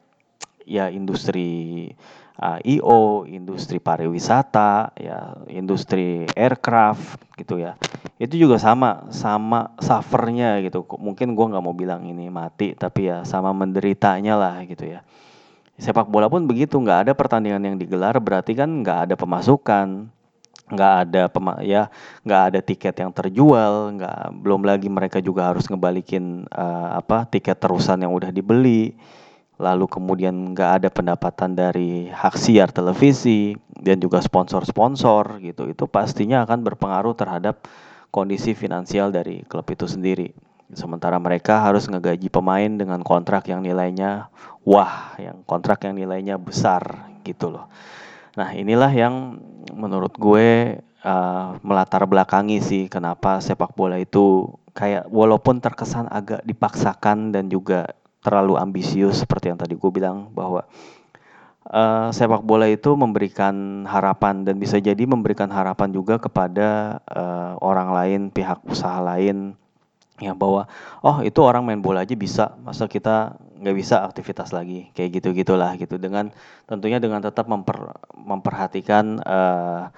ya 0.64 0.88
industri 0.88 1.92
uh, 2.40 2.56
eh, 2.64 2.80
IO, 2.80 3.28
industri 3.28 3.76
pariwisata, 3.76 4.96
ya 4.96 5.36
industri 5.52 6.24
aircraft 6.32 7.20
gitu 7.36 7.60
ya. 7.60 7.76
Itu 8.16 8.40
juga 8.40 8.56
sama, 8.56 9.04
sama 9.12 9.76
suffernya 9.76 10.64
gitu. 10.64 10.88
Mungkin 10.96 11.36
gue 11.36 11.46
nggak 11.52 11.60
mau 11.60 11.76
bilang 11.76 12.08
ini 12.08 12.32
mati, 12.32 12.72
tapi 12.72 13.12
ya 13.12 13.20
sama 13.28 13.52
menderitanya 13.52 14.40
lah 14.40 14.56
gitu 14.64 14.96
ya 14.96 15.04
sepak 15.82 16.06
bola 16.06 16.30
pun 16.30 16.46
begitu 16.46 16.78
nggak 16.78 17.10
ada 17.10 17.12
pertandingan 17.12 17.74
yang 17.74 17.76
digelar 17.76 18.14
berarti 18.22 18.54
kan 18.54 18.70
nggak 18.86 19.10
ada 19.10 19.14
pemasukan 19.18 20.06
nggak 20.72 20.94
ada 21.04 21.22
pema 21.28 21.58
ya 21.60 21.90
nggak 22.22 22.42
ada 22.48 22.60
tiket 22.62 22.94
yang 23.02 23.10
terjual 23.10 23.92
nggak 23.98 24.30
belum 24.40 24.62
lagi 24.62 24.86
mereka 24.86 25.18
juga 25.18 25.50
harus 25.50 25.66
ngebalikin 25.66 26.46
uh, 26.48 26.96
apa 26.96 27.26
tiket 27.26 27.58
terusan 27.58 28.00
yang 28.00 28.14
udah 28.14 28.30
dibeli 28.30 28.94
lalu 29.60 29.84
kemudian 29.90 30.54
nggak 30.56 30.70
ada 30.80 30.88
pendapatan 30.88 31.52
dari 31.52 32.08
hak 32.08 32.38
siar 32.40 32.72
televisi 32.72 33.52
dan 33.76 33.98
juga 33.98 34.22
sponsor-sponsor 34.22 35.42
gitu 35.44 35.68
itu 35.68 35.84
pastinya 35.90 36.46
akan 36.46 36.62
berpengaruh 36.62 37.12
terhadap 37.18 37.66
kondisi 38.12 38.52
finansial 38.52 39.08
dari 39.08 39.42
klub 39.48 39.64
itu 39.72 39.88
sendiri. 39.88 40.36
Sementara 40.72 41.16
mereka 41.20 41.60
harus 41.60 41.88
ngegaji 41.88 42.28
pemain 42.32 42.68
dengan 42.68 43.00
kontrak 43.04 43.48
yang 43.48 43.64
nilainya 43.64 44.32
wah, 44.62 45.14
yang 45.18 45.42
kontrak 45.46 45.86
yang 45.86 45.94
nilainya 45.98 46.38
besar 46.38 47.12
gitu 47.26 47.50
loh. 47.50 47.70
Nah 48.38 48.54
inilah 48.56 48.90
yang 48.90 49.38
menurut 49.74 50.14
gue 50.16 50.78
uh, 51.04 51.48
melatar 51.60 52.02
belakangi 52.08 52.58
sih 52.62 52.82
kenapa 52.88 53.38
sepak 53.42 53.76
bola 53.76 54.00
itu 54.00 54.48
kayak 54.72 55.06
walaupun 55.12 55.60
terkesan 55.60 56.08
agak 56.08 56.40
dipaksakan 56.48 57.30
dan 57.34 57.52
juga 57.52 57.92
terlalu 58.24 58.56
ambisius 58.56 59.20
seperti 59.20 59.52
yang 59.52 59.58
tadi 59.60 59.74
gue 59.76 59.90
bilang 59.92 60.30
bahwa 60.32 60.64
uh, 61.68 62.08
sepak 62.08 62.40
bola 62.46 62.70
itu 62.70 62.94
memberikan 62.94 63.84
harapan 63.84 64.46
dan 64.46 64.56
bisa 64.56 64.78
jadi 64.78 65.04
memberikan 65.04 65.50
harapan 65.52 65.92
juga 65.92 66.16
kepada 66.16 67.02
uh, 67.10 67.58
orang 67.60 67.92
lain, 67.92 68.20
pihak 68.32 68.64
usaha 68.64 69.02
lain 69.02 69.58
ya 70.22 70.32
bahwa 70.38 70.70
oh 71.02 71.20
itu 71.26 71.42
orang 71.42 71.66
main 71.66 71.82
bola 71.82 72.06
aja 72.06 72.14
bisa 72.14 72.54
masa 72.62 72.86
kita 72.86 73.34
nggak 73.62 73.76
bisa 73.78 74.02
aktivitas 74.02 74.50
lagi? 74.50 74.90
Kayak 74.94 75.22
gitu 75.22 75.28
gitulah 75.34 75.74
gitu. 75.78 75.98
Dengan 75.98 76.30
tentunya 76.66 76.98
dengan 76.98 77.22
tetap 77.22 77.46
memper, 77.46 77.94
memperhatikan 78.14 79.22
uh, 79.22 79.90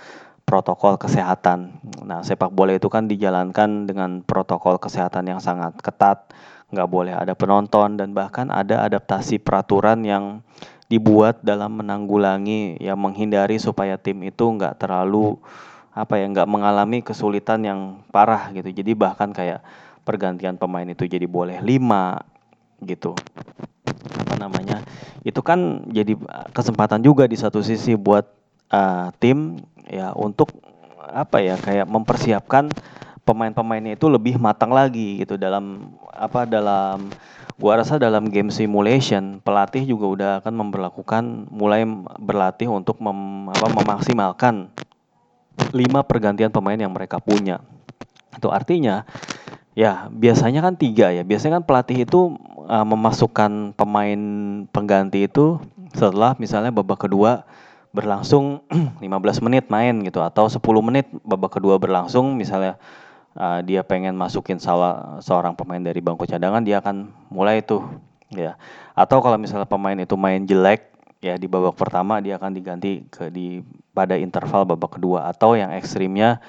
protokol 0.44 1.00
kesehatan. 1.00 1.80
Nah 2.04 2.20
sepak 2.20 2.52
bola 2.52 2.76
itu 2.76 2.92
kan 2.92 3.08
dijalankan 3.08 3.88
dengan 3.88 4.20
protokol 4.20 4.76
kesehatan 4.76 5.32
yang 5.32 5.40
sangat 5.40 5.72
ketat, 5.80 6.32
nggak 6.68 6.88
boleh 6.88 7.16
ada 7.16 7.32
penonton 7.32 7.96
dan 7.96 8.12
bahkan 8.12 8.52
ada 8.52 8.84
adaptasi 8.84 9.40
peraturan 9.40 10.04
yang 10.04 10.44
dibuat 10.92 11.40
dalam 11.40 11.80
menanggulangi 11.80 12.76
yang 12.76 13.00
menghindari 13.00 13.56
supaya 13.56 13.96
tim 13.96 14.20
itu 14.20 14.44
nggak 14.44 14.76
terlalu 14.76 15.40
apa 15.96 16.20
ya 16.20 16.28
nggak 16.28 16.50
mengalami 16.50 17.00
kesulitan 17.00 17.64
yang 17.64 17.80
parah 18.12 18.52
gitu. 18.52 18.68
Jadi 18.68 18.92
bahkan 18.92 19.32
kayak 19.32 19.64
pergantian 20.04 20.60
pemain 20.60 20.86
itu 20.86 21.08
jadi 21.08 21.24
boleh 21.24 21.64
lima 21.64 22.20
gitu. 22.84 23.16
Apa 24.20 24.36
namanya? 24.36 24.84
Itu 25.24 25.40
kan 25.40 25.88
jadi 25.88 26.14
kesempatan 26.52 27.00
juga 27.00 27.24
di 27.24 27.34
satu 27.40 27.64
sisi 27.64 27.96
buat 27.96 28.28
uh, 28.68 29.08
tim 29.16 29.58
ya 29.88 30.12
untuk 30.12 30.52
apa 31.04 31.40
ya 31.40 31.56
kayak 31.56 31.88
mempersiapkan 31.88 32.68
pemain-pemainnya 33.24 33.96
itu 33.96 34.06
lebih 34.12 34.36
matang 34.36 34.70
lagi 34.70 35.24
gitu. 35.24 35.40
Dalam 35.40 35.96
apa 36.12 36.44
dalam 36.44 37.08
gua 37.56 37.80
rasa 37.80 37.96
dalam 37.96 38.28
game 38.28 38.52
simulation 38.52 39.40
pelatih 39.40 39.88
juga 39.88 40.06
udah 40.06 40.30
akan 40.44 40.54
memperlakukan 40.68 41.48
mulai 41.48 41.88
berlatih 42.20 42.68
untuk 42.68 43.00
mem, 43.00 43.48
apa, 43.48 43.66
memaksimalkan 43.72 44.68
lima 45.72 46.04
pergantian 46.04 46.52
pemain 46.52 46.76
yang 46.76 46.92
mereka 46.92 47.16
punya. 47.22 47.64
Itu 48.34 48.50
artinya 48.50 49.06
ya 49.74 50.10
biasanya 50.10 50.62
kan 50.62 50.74
tiga 50.78 51.10
ya. 51.10 51.22
Biasanya 51.26 51.60
kan 51.60 51.64
pelatih 51.66 52.06
itu 52.06 52.38
uh, 52.66 52.86
memasukkan 52.86 53.74
pemain 53.74 54.20
pengganti 54.70 55.26
itu 55.26 55.60
setelah 55.94 56.34
misalnya 56.38 56.74
babak 56.74 57.06
kedua 57.06 57.46
berlangsung 57.94 58.66
15 59.02 59.46
menit 59.46 59.70
main 59.70 59.94
gitu 60.02 60.18
atau 60.18 60.50
10 60.50 60.58
menit 60.82 61.06
babak 61.22 61.58
kedua 61.62 61.78
berlangsung 61.78 62.34
misalnya 62.34 62.74
uh, 63.38 63.62
dia 63.62 63.86
pengen 63.86 64.18
masukin 64.18 64.58
salah 64.58 65.22
seorang 65.22 65.54
pemain 65.54 65.78
dari 65.78 66.02
bangku 66.02 66.26
cadangan 66.26 66.62
dia 66.66 66.82
akan 66.82 67.10
mulai 67.30 67.62
itu 67.62 67.82
ya. 68.34 68.58
Atau 68.98 69.22
kalau 69.22 69.38
misalnya 69.38 69.66
pemain 69.66 69.94
itu 69.94 70.14
main 70.18 70.42
jelek 70.42 70.90
ya 71.22 71.38
di 71.38 71.46
babak 71.46 71.78
pertama 71.78 72.18
dia 72.18 72.36
akan 72.36 72.52
diganti 72.52 73.06
ke 73.08 73.30
di 73.30 73.62
pada 73.94 74.18
interval 74.18 74.66
babak 74.66 74.98
kedua. 74.98 75.30
Atau 75.30 75.54
yang 75.54 75.70
ekstrimnya 75.70 76.42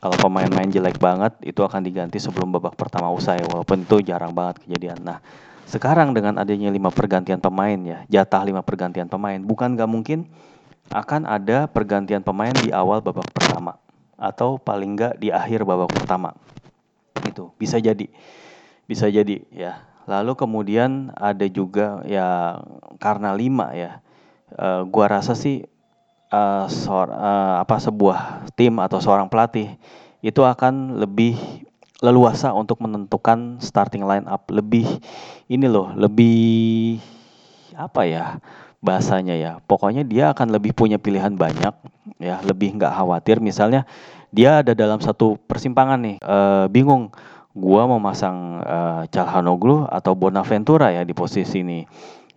kalau 0.00 0.16
pemain 0.20 0.48
main 0.50 0.68
jelek 0.68 1.00
banget 1.00 1.32
itu 1.42 1.60
akan 1.64 1.80
diganti 1.82 2.20
sebelum 2.20 2.52
babak 2.52 2.76
pertama 2.76 3.08
usai 3.10 3.40
walaupun 3.44 3.84
itu 3.84 4.02
jarang 4.04 4.32
banget 4.32 4.62
kejadian 4.64 5.00
nah 5.02 5.18
sekarang 5.66 6.14
dengan 6.14 6.38
adanya 6.38 6.70
lima 6.70 6.94
pergantian 6.94 7.42
pemain 7.42 7.78
ya 7.80 7.98
jatah 8.06 8.42
lima 8.46 8.62
pergantian 8.62 9.10
pemain 9.10 9.40
bukan 9.42 9.74
gak 9.74 9.90
mungkin 9.90 10.30
akan 10.90 11.26
ada 11.26 11.66
pergantian 11.66 12.22
pemain 12.22 12.54
di 12.54 12.70
awal 12.70 13.02
babak 13.02 13.26
pertama 13.34 13.74
atau 14.16 14.56
paling 14.56 14.96
enggak 14.96 15.14
di 15.20 15.28
akhir 15.28 15.62
babak 15.62 15.92
pertama. 15.92 16.32
Itu 17.24 17.52
bisa 17.60 17.76
jadi. 17.78 18.08
Bisa 18.88 19.06
jadi 19.12 19.44
ya. 19.52 19.84
Lalu 20.08 20.38
kemudian 20.38 21.12
ada 21.18 21.44
juga 21.50 22.00
ya 22.08 22.60
karena 23.02 23.36
lima 23.36 23.72
ya. 23.76 24.00
Uh, 24.56 24.86
gua 24.86 25.10
rasa 25.10 25.34
sih 25.34 25.66
uh, 26.32 26.66
uh, 26.66 27.54
apa 27.62 27.76
sebuah 27.78 28.48
tim 28.58 28.78
atau 28.82 28.98
seorang 28.98 29.30
pelatih 29.30 29.74
itu 30.24 30.42
akan 30.42 30.98
lebih 30.98 31.38
leluasa 32.04 32.52
untuk 32.52 32.82
menentukan 32.84 33.56
starting 33.62 34.04
line 34.04 34.28
up 34.28 34.48
lebih 34.52 34.84
ini 35.48 35.64
loh 35.64 35.96
lebih 35.96 37.00
apa 37.76 38.04
ya 38.08 38.24
bahasanya 38.86 39.34
ya. 39.34 39.52
Pokoknya 39.64 40.06
dia 40.06 40.30
akan 40.30 40.54
lebih 40.54 40.76
punya 40.76 41.00
pilihan 41.00 41.34
banyak 41.34 41.74
ya, 42.22 42.38
lebih 42.46 42.76
nggak 42.78 42.92
khawatir 42.92 43.42
misalnya 43.42 43.82
dia 44.30 44.60
ada 44.60 44.76
dalam 44.76 45.00
satu 45.00 45.40
persimpangan 45.48 45.98
nih, 46.02 46.16
e, 46.20 46.38
bingung 46.68 47.08
gua 47.56 47.88
mau 47.88 47.98
masang 47.98 48.60
e, 48.60 48.78
Calhanoglu 49.10 49.88
atau 49.88 50.12
Bonaventura 50.12 50.92
ya 50.92 51.02
di 51.02 51.16
posisi 51.16 51.64
ini. 51.64 51.82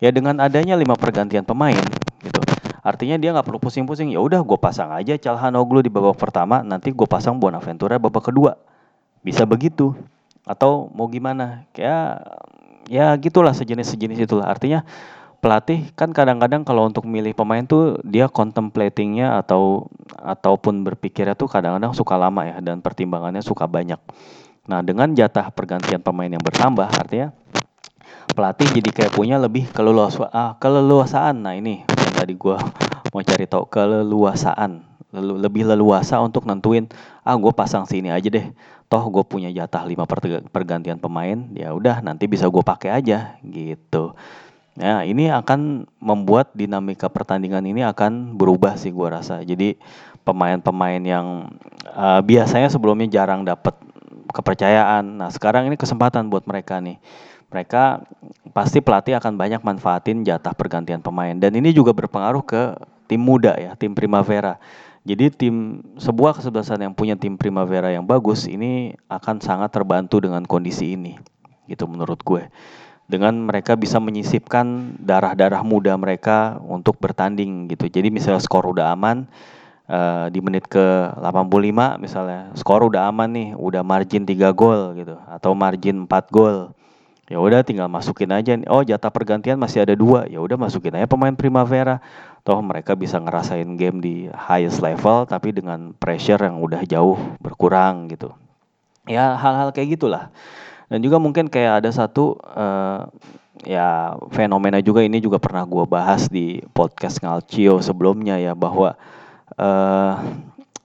Ya 0.00 0.08
dengan 0.08 0.40
adanya 0.40 0.80
lima 0.80 0.96
pergantian 0.96 1.44
pemain 1.44 1.76
gitu. 2.24 2.40
Artinya 2.80 3.20
dia 3.20 3.36
nggak 3.36 3.46
perlu 3.46 3.60
pusing-pusing. 3.60 4.12
Ya 4.12 4.20
udah 4.20 4.40
gue 4.40 4.58
pasang 4.60 4.90
aja 4.92 5.16
Calhanoglu 5.20 5.84
di 5.84 5.92
babak 5.92 6.16
pertama, 6.16 6.64
nanti 6.64 6.92
gue 6.92 7.08
pasang 7.08 7.36
Bonaventura 7.36 8.00
babak 8.00 8.32
kedua. 8.32 8.56
Bisa 9.20 9.44
begitu. 9.44 9.92
Atau 10.48 10.88
mau 10.96 11.06
gimana? 11.12 11.68
Kayak 11.76 12.24
ya 12.88 13.12
gitulah 13.20 13.52
sejenis-sejenis 13.52 14.24
itulah. 14.24 14.48
Artinya 14.48 14.82
pelatih 15.40 15.88
kan 15.96 16.12
kadang-kadang 16.12 16.68
kalau 16.68 16.84
untuk 16.84 17.08
milih 17.08 17.32
pemain 17.32 17.64
tuh 17.64 17.96
dia 18.04 18.28
contemplatingnya 18.28 19.40
atau 19.40 19.88
ataupun 20.20 20.84
berpikirnya 20.84 21.32
tuh 21.32 21.48
kadang-kadang 21.48 21.96
suka 21.96 22.20
lama 22.20 22.44
ya 22.44 22.60
dan 22.60 22.84
pertimbangannya 22.84 23.40
suka 23.40 23.64
banyak. 23.64 23.96
Nah 24.68 24.84
dengan 24.84 25.16
jatah 25.16 25.48
pergantian 25.48 26.04
pemain 26.04 26.28
yang 26.28 26.44
bertambah 26.44 26.86
artinya 26.92 27.32
pelatih 28.36 28.68
jadi 28.68 28.90
kayak 28.92 29.12
punya 29.16 29.40
lebih 29.40 29.66
keleluasaan. 29.72 30.30
Ah, 30.30 30.52
keleluasaan. 30.60 31.40
Nah 31.40 31.56
ini 31.56 31.88
tadi 32.20 32.36
gue 32.36 32.56
mau 33.10 33.22
cari 33.24 33.48
tahu 33.48 33.64
keleluasaan. 33.64 34.92
Lelu, 35.10 35.42
lebih 35.42 35.66
leluasa 35.66 36.22
untuk 36.22 36.46
nentuin 36.46 36.86
ah 37.26 37.34
gue 37.34 37.50
pasang 37.50 37.82
sini 37.82 38.14
aja 38.14 38.30
deh 38.30 38.46
toh 38.86 39.02
gue 39.10 39.26
punya 39.26 39.50
jatah 39.50 39.82
lima 39.82 40.06
pergantian 40.54 41.02
pemain 41.02 41.50
ya 41.50 41.74
udah 41.74 41.98
nanti 41.98 42.30
bisa 42.30 42.46
gue 42.46 42.62
pakai 42.62 42.94
aja 42.94 43.34
gitu 43.42 44.14
Ya, 44.78 45.02
ini 45.04 45.26
akan 45.28 45.84
membuat 45.98 46.54
dinamika 46.56 47.10
pertandingan 47.12 47.60
ini 47.66 47.82
akan 47.82 48.38
berubah 48.38 48.78
sih 48.78 48.88
gua 48.88 49.20
rasa. 49.20 49.44
Jadi 49.44 49.76
pemain-pemain 50.22 51.02
yang 51.02 51.52
uh, 51.90 52.20
biasanya 52.24 52.72
sebelumnya 52.72 53.10
jarang 53.10 53.42
dapat 53.42 53.74
kepercayaan. 54.32 55.20
Nah, 55.20 55.28
sekarang 55.28 55.66
ini 55.66 55.76
kesempatan 55.76 56.30
buat 56.30 56.46
mereka 56.46 56.78
nih. 56.78 56.96
Mereka 57.50 58.06
pasti 58.54 58.78
pelatih 58.78 59.18
akan 59.18 59.34
banyak 59.34 59.62
manfaatin 59.62 60.22
jatah 60.22 60.54
pergantian 60.54 61.02
pemain 61.02 61.34
dan 61.34 61.50
ini 61.54 61.74
juga 61.74 61.90
berpengaruh 61.90 62.46
ke 62.46 62.62
tim 63.10 63.18
muda 63.18 63.58
ya, 63.58 63.74
tim 63.74 63.90
Primavera. 63.94 64.56
Jadi 65.02 65.32
tim 65.34 65.80
sebuah 65.98 66.38
kesebelasan 66.38 66.86
yang 66.86 66.94
punya 66.94 67.18
tim 67.18 67.34
Primavera 67.34 67.90
yang 67.90 68.06
bagus 68.06 68.46
ini 68.46 68.94
akan 69.10 69.42
sangat 69.42 69.74
terbantu 69.74 70.22
dengan 70.22 70.46
kondisi 70.46 70.94
ini. 70.94 71.18
Gitu 71.66 71.86
menurut 71.90 72.22
gue 72.22 72.46
dengan 73.10 73.34
mereka 73.34 73.74
bisa 73.74 73.98
menyisipkan 73.98 74.94
darah-darah 75.02 75.66
muda 75.66 75.98
mereka 75.98 76.62
untuk 76.62 77.02
bertanding 77.02 77.66
gitu. 77.66 77.90
Jadi 77.90 78.14
misalnya 78.14 78.38
skor 78.38 78.70
udah 78.70 78.94
aman 78.94 79.26
uh, 79.90 80.30
di 80.30 80.38
menit 80.38 80.70
ke 80.70 81.10
85 81.18 81.98
misalnya 81.98 82.54
skor 82.54 82.86
udah 82.86 83.10
aman 83.10 83.28
nih, 83.34 83.48
udah 83.58 83.82
margin 83.82 84.22
3 84.22 84.54
gol 84.54 84.94
gitu 84.94 85.18
atau 85.26 85.50
margin 85.58 86.06
4 86.06 86.30
gol. 86.30 86.70
Ya 87.30 87.38
udah 87.38 87.62
tinggal 87.62 87.86
masukin 87.86 88.34
aja. 88.34 88.58
Oh, 88.66 88.82
jatah 88.82 89.14
pergantian 89.14 89.54
masih 89.54 89.86
ada 89.86 89.94
dua. 89.94 90.26
Ya 90.26 90.42
udah 90.42 90.58
masukin 90.58 90.98
aja 90.98 91.06
pemain 91.06 91.30
Primavera. 91.30 92.02
Toh 92.42 92.58
mereka 92.58 92.98
bisa 92.98 93.22
ngerasain 93.22 93.78
game 93.78 94.02
di 94.02 94.14
highest 94.34 94.82
level 94.82 95.30
tapi 95.30 95.54
dengan 95.54 95.94
pressure 95.94 96.42
yang 96.42 96.58
udah 96.58 96.82
jauh 96.82 97.14
berkurang 97.38 98.10
gitu. 98.10 98.34
Ya 99.06 99.38
hal-hal 99.38 99.70
kayak 99.70 99.94
gitulah. 99.94 100.34
Dan 100.90 101.06
juga 101.06 101.22
mungkin 101.22 101.46
kayak 101.46 101.86
ada 101.86 101.90
satu 101.94 102.34
uh, 102.42 103.06
ya 103.62 104.18
fenomena 104.34 104.82
juga 104.82 105.06
ini 105.06 105.22
juga 105.22 105.38
pernah 105.38 105.62
gue 105.62 105.86
bahas 105.86 106.26
di 106.26 106.58
podcast 106.74 107.22
Ngalcio 107.22 107.78
sebelumnya 107.78 108.42
ya 108.42 108.58
bahwa 108.58 108.98
uh, 109.54 110.12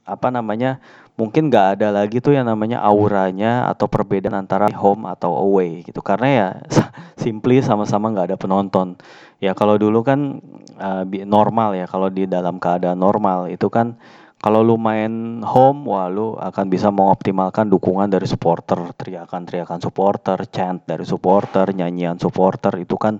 apa 0.06 0.28
namanya 0.30 0.78
mungkin 1.16 1.48
gak 1.48 1.80
ada 1.80 1.96
lagi 1.96 2.20
tuh 2.20 2.36
yang 2.36 2.48
namanya 2.48 2.84
auranya 2.84 3.72
atau 3.72 3.88
perbedaan 3.88 4.36
antara 4.36 4.68
home 4.72 5.08
atau 5.08 5.32
away 5.32 5.84
gitu. 5.88 6.04
Karena 6.04 6.28
ya 6.28 6.48
simply 7.24 7.64
sama-sama 7.64 8.12
nggak 8.12 8.36
ada 8.36 8.38
penonton. 8.40 9.00
Ya 9.40 9.56
kalau 9.56 9.80
dulu 9.80 10.04
kan 10.04 10.44
uh, 10.80 11.04
normal 11.24 11.76
ya. 11.80 11.88
Kalau 11.88 12.12
di 12.12 12.28
dalam 12.28 12.60
keadaan 12.60 13.00
normal 13.00 13.48
itu 13.48 13.72
kan 13.72 13.96
kalau 14.44 14.62
lu 14.62 14.78
main 14.78 15.42
home, 15.42 15.90
wah 15.90 16.06
lu 16.12 16.38
akan 16.38 16.70
bisa 16.70 16.94
mengoptimalkan 16.94 17.66
dukungan 17.66 18.12
dari 18.12 18.30
supporter, 18.30 18.94
teriakan-teriakan 18.94 19.82
supporter, 19.82 20.38
chant 20.52 20.86
dari 20.86 21.02
supporter, 21.02 21.66
nyanyian 21.74 22.22
supporter 22.22 22.78
itu 22.78 22.94
kan 22.94 23.18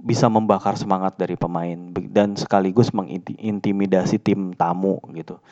bisa 0.00 0.30
membakar 0.32 0.78
semangat 0.80 1.18
dari 1.20 1.36
pemain. 1.36 1.92
Dan 1.92 2.38
sekaligus 2.40 2.94
mengintimidasi 2.94 4.16
tim 4.22 4.56
tamu 4.56 4.96
gitu. 5.12 5.42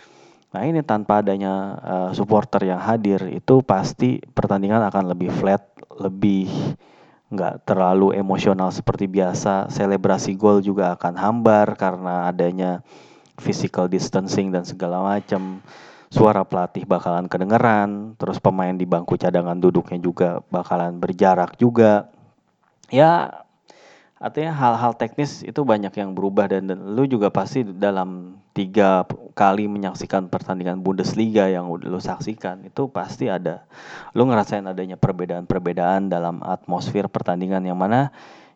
Nah 0.54 0.62
ini 0.62 0.86
tanpa 0.86 1.18
adanya 1.18 1.74
uh, 1.82 2.10
supporter 2.14 2.62
yang 2.70 2.78
hadir 2.78 3.26
itu 3.26 3.58
pasti 3.66 4.22
pertandingan 4.22 4.86
akan 4.86 5.10
lebih 5.10 5.34
flat, 5.34 5.66
lebih 5.98 6.46
nggak 7.34 7.66
terlalu 7.66 8.14
emosional 8.14 8.70
seperti 8.70 9.10
biasa. 9.10 9.66
Selebrasi 9.66 10.38
gol 10.38 10.62
juga 10.62 10.94
akan 10.94 11.14
hambar 11.18 11.74
karena 11.74 12.30
adanya 12.30 12.86
physical 13.34 13.90
distancing 13.90 14.54
dan 14.54 14.62
segala 14.62 15.02
macam 15.02 15.58
suara 16.06 16.46
pelatih 16.46 16.86
bakalan 16.86 17.26
kedengeran 17.26 18.14
terus 18.14 18.38
pemain 18.38 18.70
di 18.70 18.86
bangku 18.86 19.18
cadangan 19.18 19.58
duduknya 19.58 19.98
juga 19.98 20.38
bakalan 20.46 20.94
berjarak 21.02 21.58
juga 21.58 22.06
ya 22.86 23.42
artinya 24.22 24.54
hal-hal 24.54 24.94
teknis 24.94 25.42
itu 25.42 25.66
banyak 25.66 25.90
yang 25.98 26.14
berubah 26.14 26.46
dan, 26.46 26.70
dan 26.70 26.78
lu 26.94 27.02
juga 27.10 27.34
pasti 27.34 27.66
dalam 27.66 28.38
tiga 28.54 29.02
kali 29.34 29.66
menyaksikan 29.66 30.30
pertandingan 30.30 30.78
Bundesliga 30.78 31.50
yang 31.50 31.66
lu 31.66 31.98
saksikan 31.98 32.62
itu 32.62 32.86
pasti 32.86 33.26
ada 33.26 33.66
lu 34.14 34.30
ngerasain 34.30 34.62
adanya 34.62 34.94
perbedaan-perbedaan 34.94 36.06
dalam 36.06 36.38
atmosfer 36.46 37.10
pertandingan 37.10 37.66
yang 37.66 37.74
mana 37.74 38.14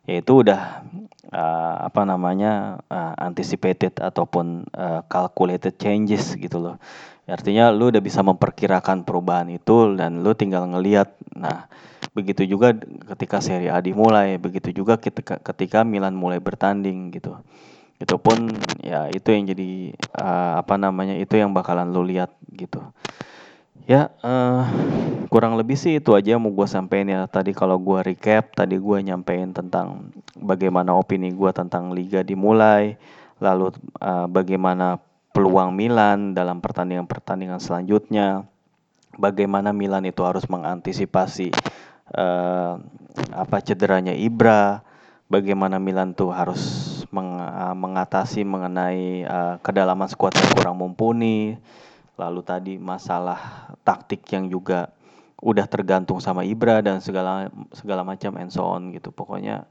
yaitu 0.08 0.40
udah 0.40 0.86
uh, 1.34 1.74
apa 1.84 2.06
namanya 2.08 2.80
uh, 2.88 3.12
anticipated 3.20 4.00
ataupun 4.00 4.64
uh, 4.72 5.04
calculated 5.04 5.76
changes 5.76 6.32
gitu 6.32 6.56
loh. 6.56 6.80
Artinya 7.28 7.68
lu 7.68 7.92
udah 7.92 8.00
bisa 8.00 8.24
memperkirakan 8.24 9.04
perubahan 9.04 9.52
itu 9.52 9.92
dan 10.00 10.24
lu 10.24 10.32
tinggal 10.32 10.64
ngelihat. 10.64 11.12
Nah, 11.36 11.68
begitu 12.16 12.48
juga 12.48 12.72
ketika 13.12 13.44
Serie 13.44 13.68
A 13.68 13.84
dimulai, 13.84 14.40
begitu 14.40 14.72
juga 14.72 14.96
ketika 15.44 15.84
Milan 15.84 16.16
mulai 16.16 16.40
bertanding 16.40 17.12
gitu. 17.12 17.36
Itu 17.98 18.16
pun 18.22 18.54
ya 18.80 19.10
itu 19.10 19.28
yang 19.34 19.50
jadi 19.50 19.70
uh, 20.18 20.62
apa 20.62 20.78
namanya 20.78 21.18
itu 21.18 21.34
yang 21.34 21.50
bakalan 21.50 21.90
lu 21.90 22.06
lihat 22.06 22.30
gitu. 22.54 22.78
Ya, 23.88 24.12
uh, 24.20 24.68
kurang 25.32 25.56
lebih 25.56 25.72
sih 25.72 25.96
itu 25.96 26.12
aja 26.12 26.36
yang 26.36 26.44
mau 26.44 26.52
gue 26.52 26.68
sampein 26.68 27.08
ya. 27.08 27.24
Tadi 27.24 27.56
kalau 27.56 27.80
gue 27.80 28.04
recap, 28.04 28.52
tadi 28.52 28.76
gue 28.76 28.98
nyampein 29.00 29.56
tentang 29.56 30.12
bagaimana 30.36 30.92
opini 30.92 31.32
gue 31.32 31.50
tentang 31.56 31.96
liga 31.96 32.20
dimulai, 32.20 33.00
lalu 33.40 33.72
uh, 34.04 34.28
bagaimana 34.28 35.00
peluang 35.32 35.72
Milan 35.72 36.36
dalam 36.36 36.60
pertandingan-pertandingan 36.60 37.64
selanjutnya, 37.64 38.44
bagaimana 39.16 39.72
Milan 39.72 40.04
itu 40.04 40.20
harus 40.20 40.44
mengantisipasi 40.52 41.48
uh, 42.12 42.76
apa 43.32 43.56
cederanya 43.64 44.12
Ibra, 44.12 44.84
bagaimana 45.32 45.80
Milan 45.80 46.12
tuh 46.12 46.28
harus 46.28 46.87
meng, 47.10 47.40
uh, 47.40 47.74
mengatasi 47.74 48.44
mengenai 48.44 49.24
uh, 49.24 49.54
kedalaman 49.60 50.08
skuad 50.08 50.36
yang 50.36 50.50
kurang 50.56 50.76
mumpuni. 50.80 51.56
Lalu 52.18 52.40
tadi 52.42 52.74
masalah 52.76 53.70
taktik 53.86 54.26
yang 54.34 54.50
juga 54.50 54.90
udah 55.38 55.70
tergantung 55.70 56.18
sama 56.18 56.42
Ibra 56.42 56.82
dan 56.82 56.98
segala 56.98 57.46
segala 57.70 58.02
macam 58.02 58.34
and 58.42 58.50
so 58.50 58.66
on 58.66 58.90
gitu. 58.90 59.14
Pokoknya 59.14 59.64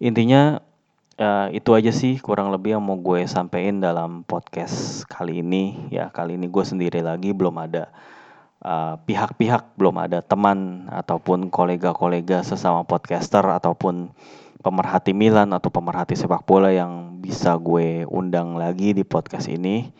intinya 0.00 0.64
uh, 1.20 1.52
itu 1.52 1.70
aja 1.76 1.92
sih 1.92 2.16
kurang 2.18 2.48
lebih 2.48 2.78
yang 2.78 2.84
mau 2.84 2.96
gue 2.96 3.28
sampein 3.28 3.78
dalam 3.78 4.24
podcast 4.24 5.04
kali 5.04 5.44
ini. 5.44 5.92
Ya 5.92 6.08
kali 6.08 6.40
ini 6.40 6.48
gue 6.48 6.64
sendiri 6.64 7.04
lagi 7.04 7.36
belum 7.36 7.60
ada 7.60 7.92
pihak-pihak 9.10 9.62
uh, 9.66 9.72
belum 9.74 9.96
ada 9.98 10.22
teman 10.22 10.86
ataupun 10.86 11.50
kolega-kolega 11.50 12.46
sesama 12.46 12.86
podcaster 12.86 13.42
ataupun 13.42 14.14
pemerhati 14.62 15.10
Milan 15.12 15.50
atau 15.50 15.68
pemerhati 15.68 16.14
sepak 16.14 16.46
bola 16.46 16.70
yang 16.70 17.18
bisa 17.18 17.58
gue 17.58 18.06
undang 18.06 18.54
lagi 18.54 18.94
di 18.94 19.02
podcast 19.02 19.50
ini. 19.50 19.90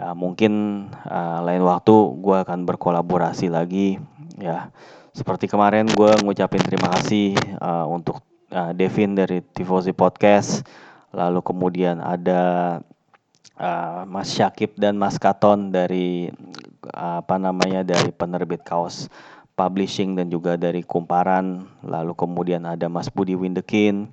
Uh, 0.00 0.16
mungkin 0.16 0.88
uh, 1.04 1.44
lain 1.44 1.60
waktu 1.60 1.92
gue 1.92 2.36
akan 2.40 2.64
berkolaborasi 2.64 3.52
lagi 3.52 4.00
ya. 4.40 4.72
Seperti 5.12 5.44
kemarin 5.44 5.84
gue 5.84 6.12
ngucapin 6.24 6.64
terima 6.64 6.88
kasih 6.96 7.36
uh, 7.60 7.84
untuk 7.84 8.24
uh, 8.48 8.72
Devin 8.72 9.12
dari 9.12 9.44
Tifosi 9.44 9.92
Podcast. 9.92 10.64
Lalu 11.12 11.44
kemudian 11.44 12.00
ada 12.00 12.78
uh, 13.60 14.02
Mas 14.08 14.32
Syakib 14.32 14.72
dan 14.80 14.96
Mas 14.96 15.20
Katon 15.20 15.68
dari 15.68 16.32
uh, 16.96 17.20
apa 17.20 17.36
namanya 17.36 17.84
dari 17.84 18.08
penerbit 18.14 18.64
kaos 18.64 19.12
publishing 19.60 20.16
dan 20.16 20.32
juga 20.32 20.56
dari 20.56 20.80
kumparan 20.80 21.68
lalu 21.84 22.16
kemudian 22.16 22.64
ada 22.64 22.88
Mas 22.88 23.12
Budi 23.12 23.36
Windekin 23.36 24.08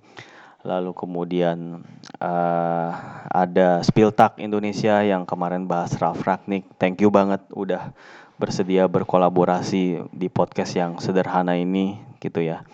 lalu 0.67 0.91
kemudian 0.91 1.87
uh, 2.19 2.89
ada 3.31 3.79
Spiltak 3.87 4.35
Indonesia 4.43 4.99
yang 4.99 5.23
kemarin 5.23 5.63
bahas 5.63 5.95
Ralf 5.95 6.27
Ragnik. 6.27 6.67
Thank 6.75 6.99
you 6.99 7.07
banget 7.07 7.39
udah 7.55 7.95
bersedia 8.35 8.83
berkolaborasi 8.91 10.11
di 10.11 10.27
podcast 10.27 10.75
yang 10.75 10.99
sederhana 10.99 11.55
ini 11.55 11.95
gitu 12.19 12.43
ya. 12.43 12.67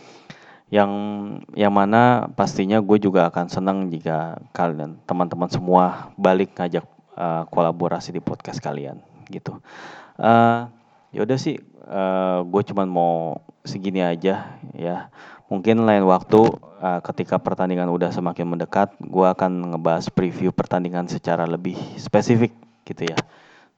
Yang 0.74 0.92
yang 1.54 1.70
mana 1.70 2.34
pastinya 2.34 2.82
gue 2.82 2.98
juga 2.98 3.30
akan 3.30 3.46
senang 3.46 3.94
jika 3.94 4.42
kalian 4.58 4.98
teman-teman 5.06 5.54
semua 5.54 6.10
balik 6.18 6.58
ngajak 6.58 6.90
uh, 7.14 7.46
kolaborasi 7.54 8.10
di 8.10 8.22
podcast 8.26 8.58
kalian 8.58 8.98
gitu. 9.30 9.62
Uh, 10.18 10.66
yaudah 11.14 11.38
sih, 11.38 11.62
uh, 11.88 12.42
gue 12.44 12.62
cuman 12.74 12.90
mau 12.90 13.40
segini 13.64 14.02
aja 14.02 14.60
ya. 14.74 15.14
Mungkin 15.48 15.86
lain 15.86 16.04
waktu 16.10 16.42
uh, 16.82 17.00
ketika 17.06 17.38
pertandingan 17.38 17.88
udah 17.94 18.10
semakin 18.10 18.58
mendekat, 18.58 18.98
gue 18.98 19.28
akan 19.30 19.78
ngebahas 19.78 20.10
preview 20.10 20.50
pertandingan 20.50 21.06
secara 21.06 21.46
lebih 21.46 21.78
spesifik 22.02 22.52
gitu 22.90 23.06
ya. 23.06 23.18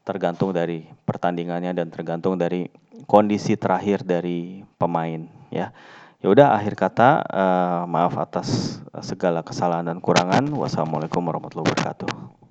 Tergantung 0.08 0.56
dari 0.56 0.88
pertandingannya 1.04 1.76
dan 1.76 1.92
tergantung 1.92 2.40
dari 2.40 2.72
kondisi 3.04 3.60
terakhir 3.60 4.08
dari 4.08 4.64
pemain 4.80 5.28
ya. 5.52 5.76
Ya 6.24 6.28
udah 6.32 6.56
akhir 6.56 6.74
kata 6.80 7.22
uh, 7.28 7.82
maaf 7.86 8.16
atas 8.18 8.80
segala 9.04 9.44
kesalahan 9.44 9.86
dan 9.86 10.00
kurangan. 10.00 10.48
Wassalamualaikum 10.48 11.22
warahmatullahi 11.22 11.70
wabarakatuh. 11.70 12.45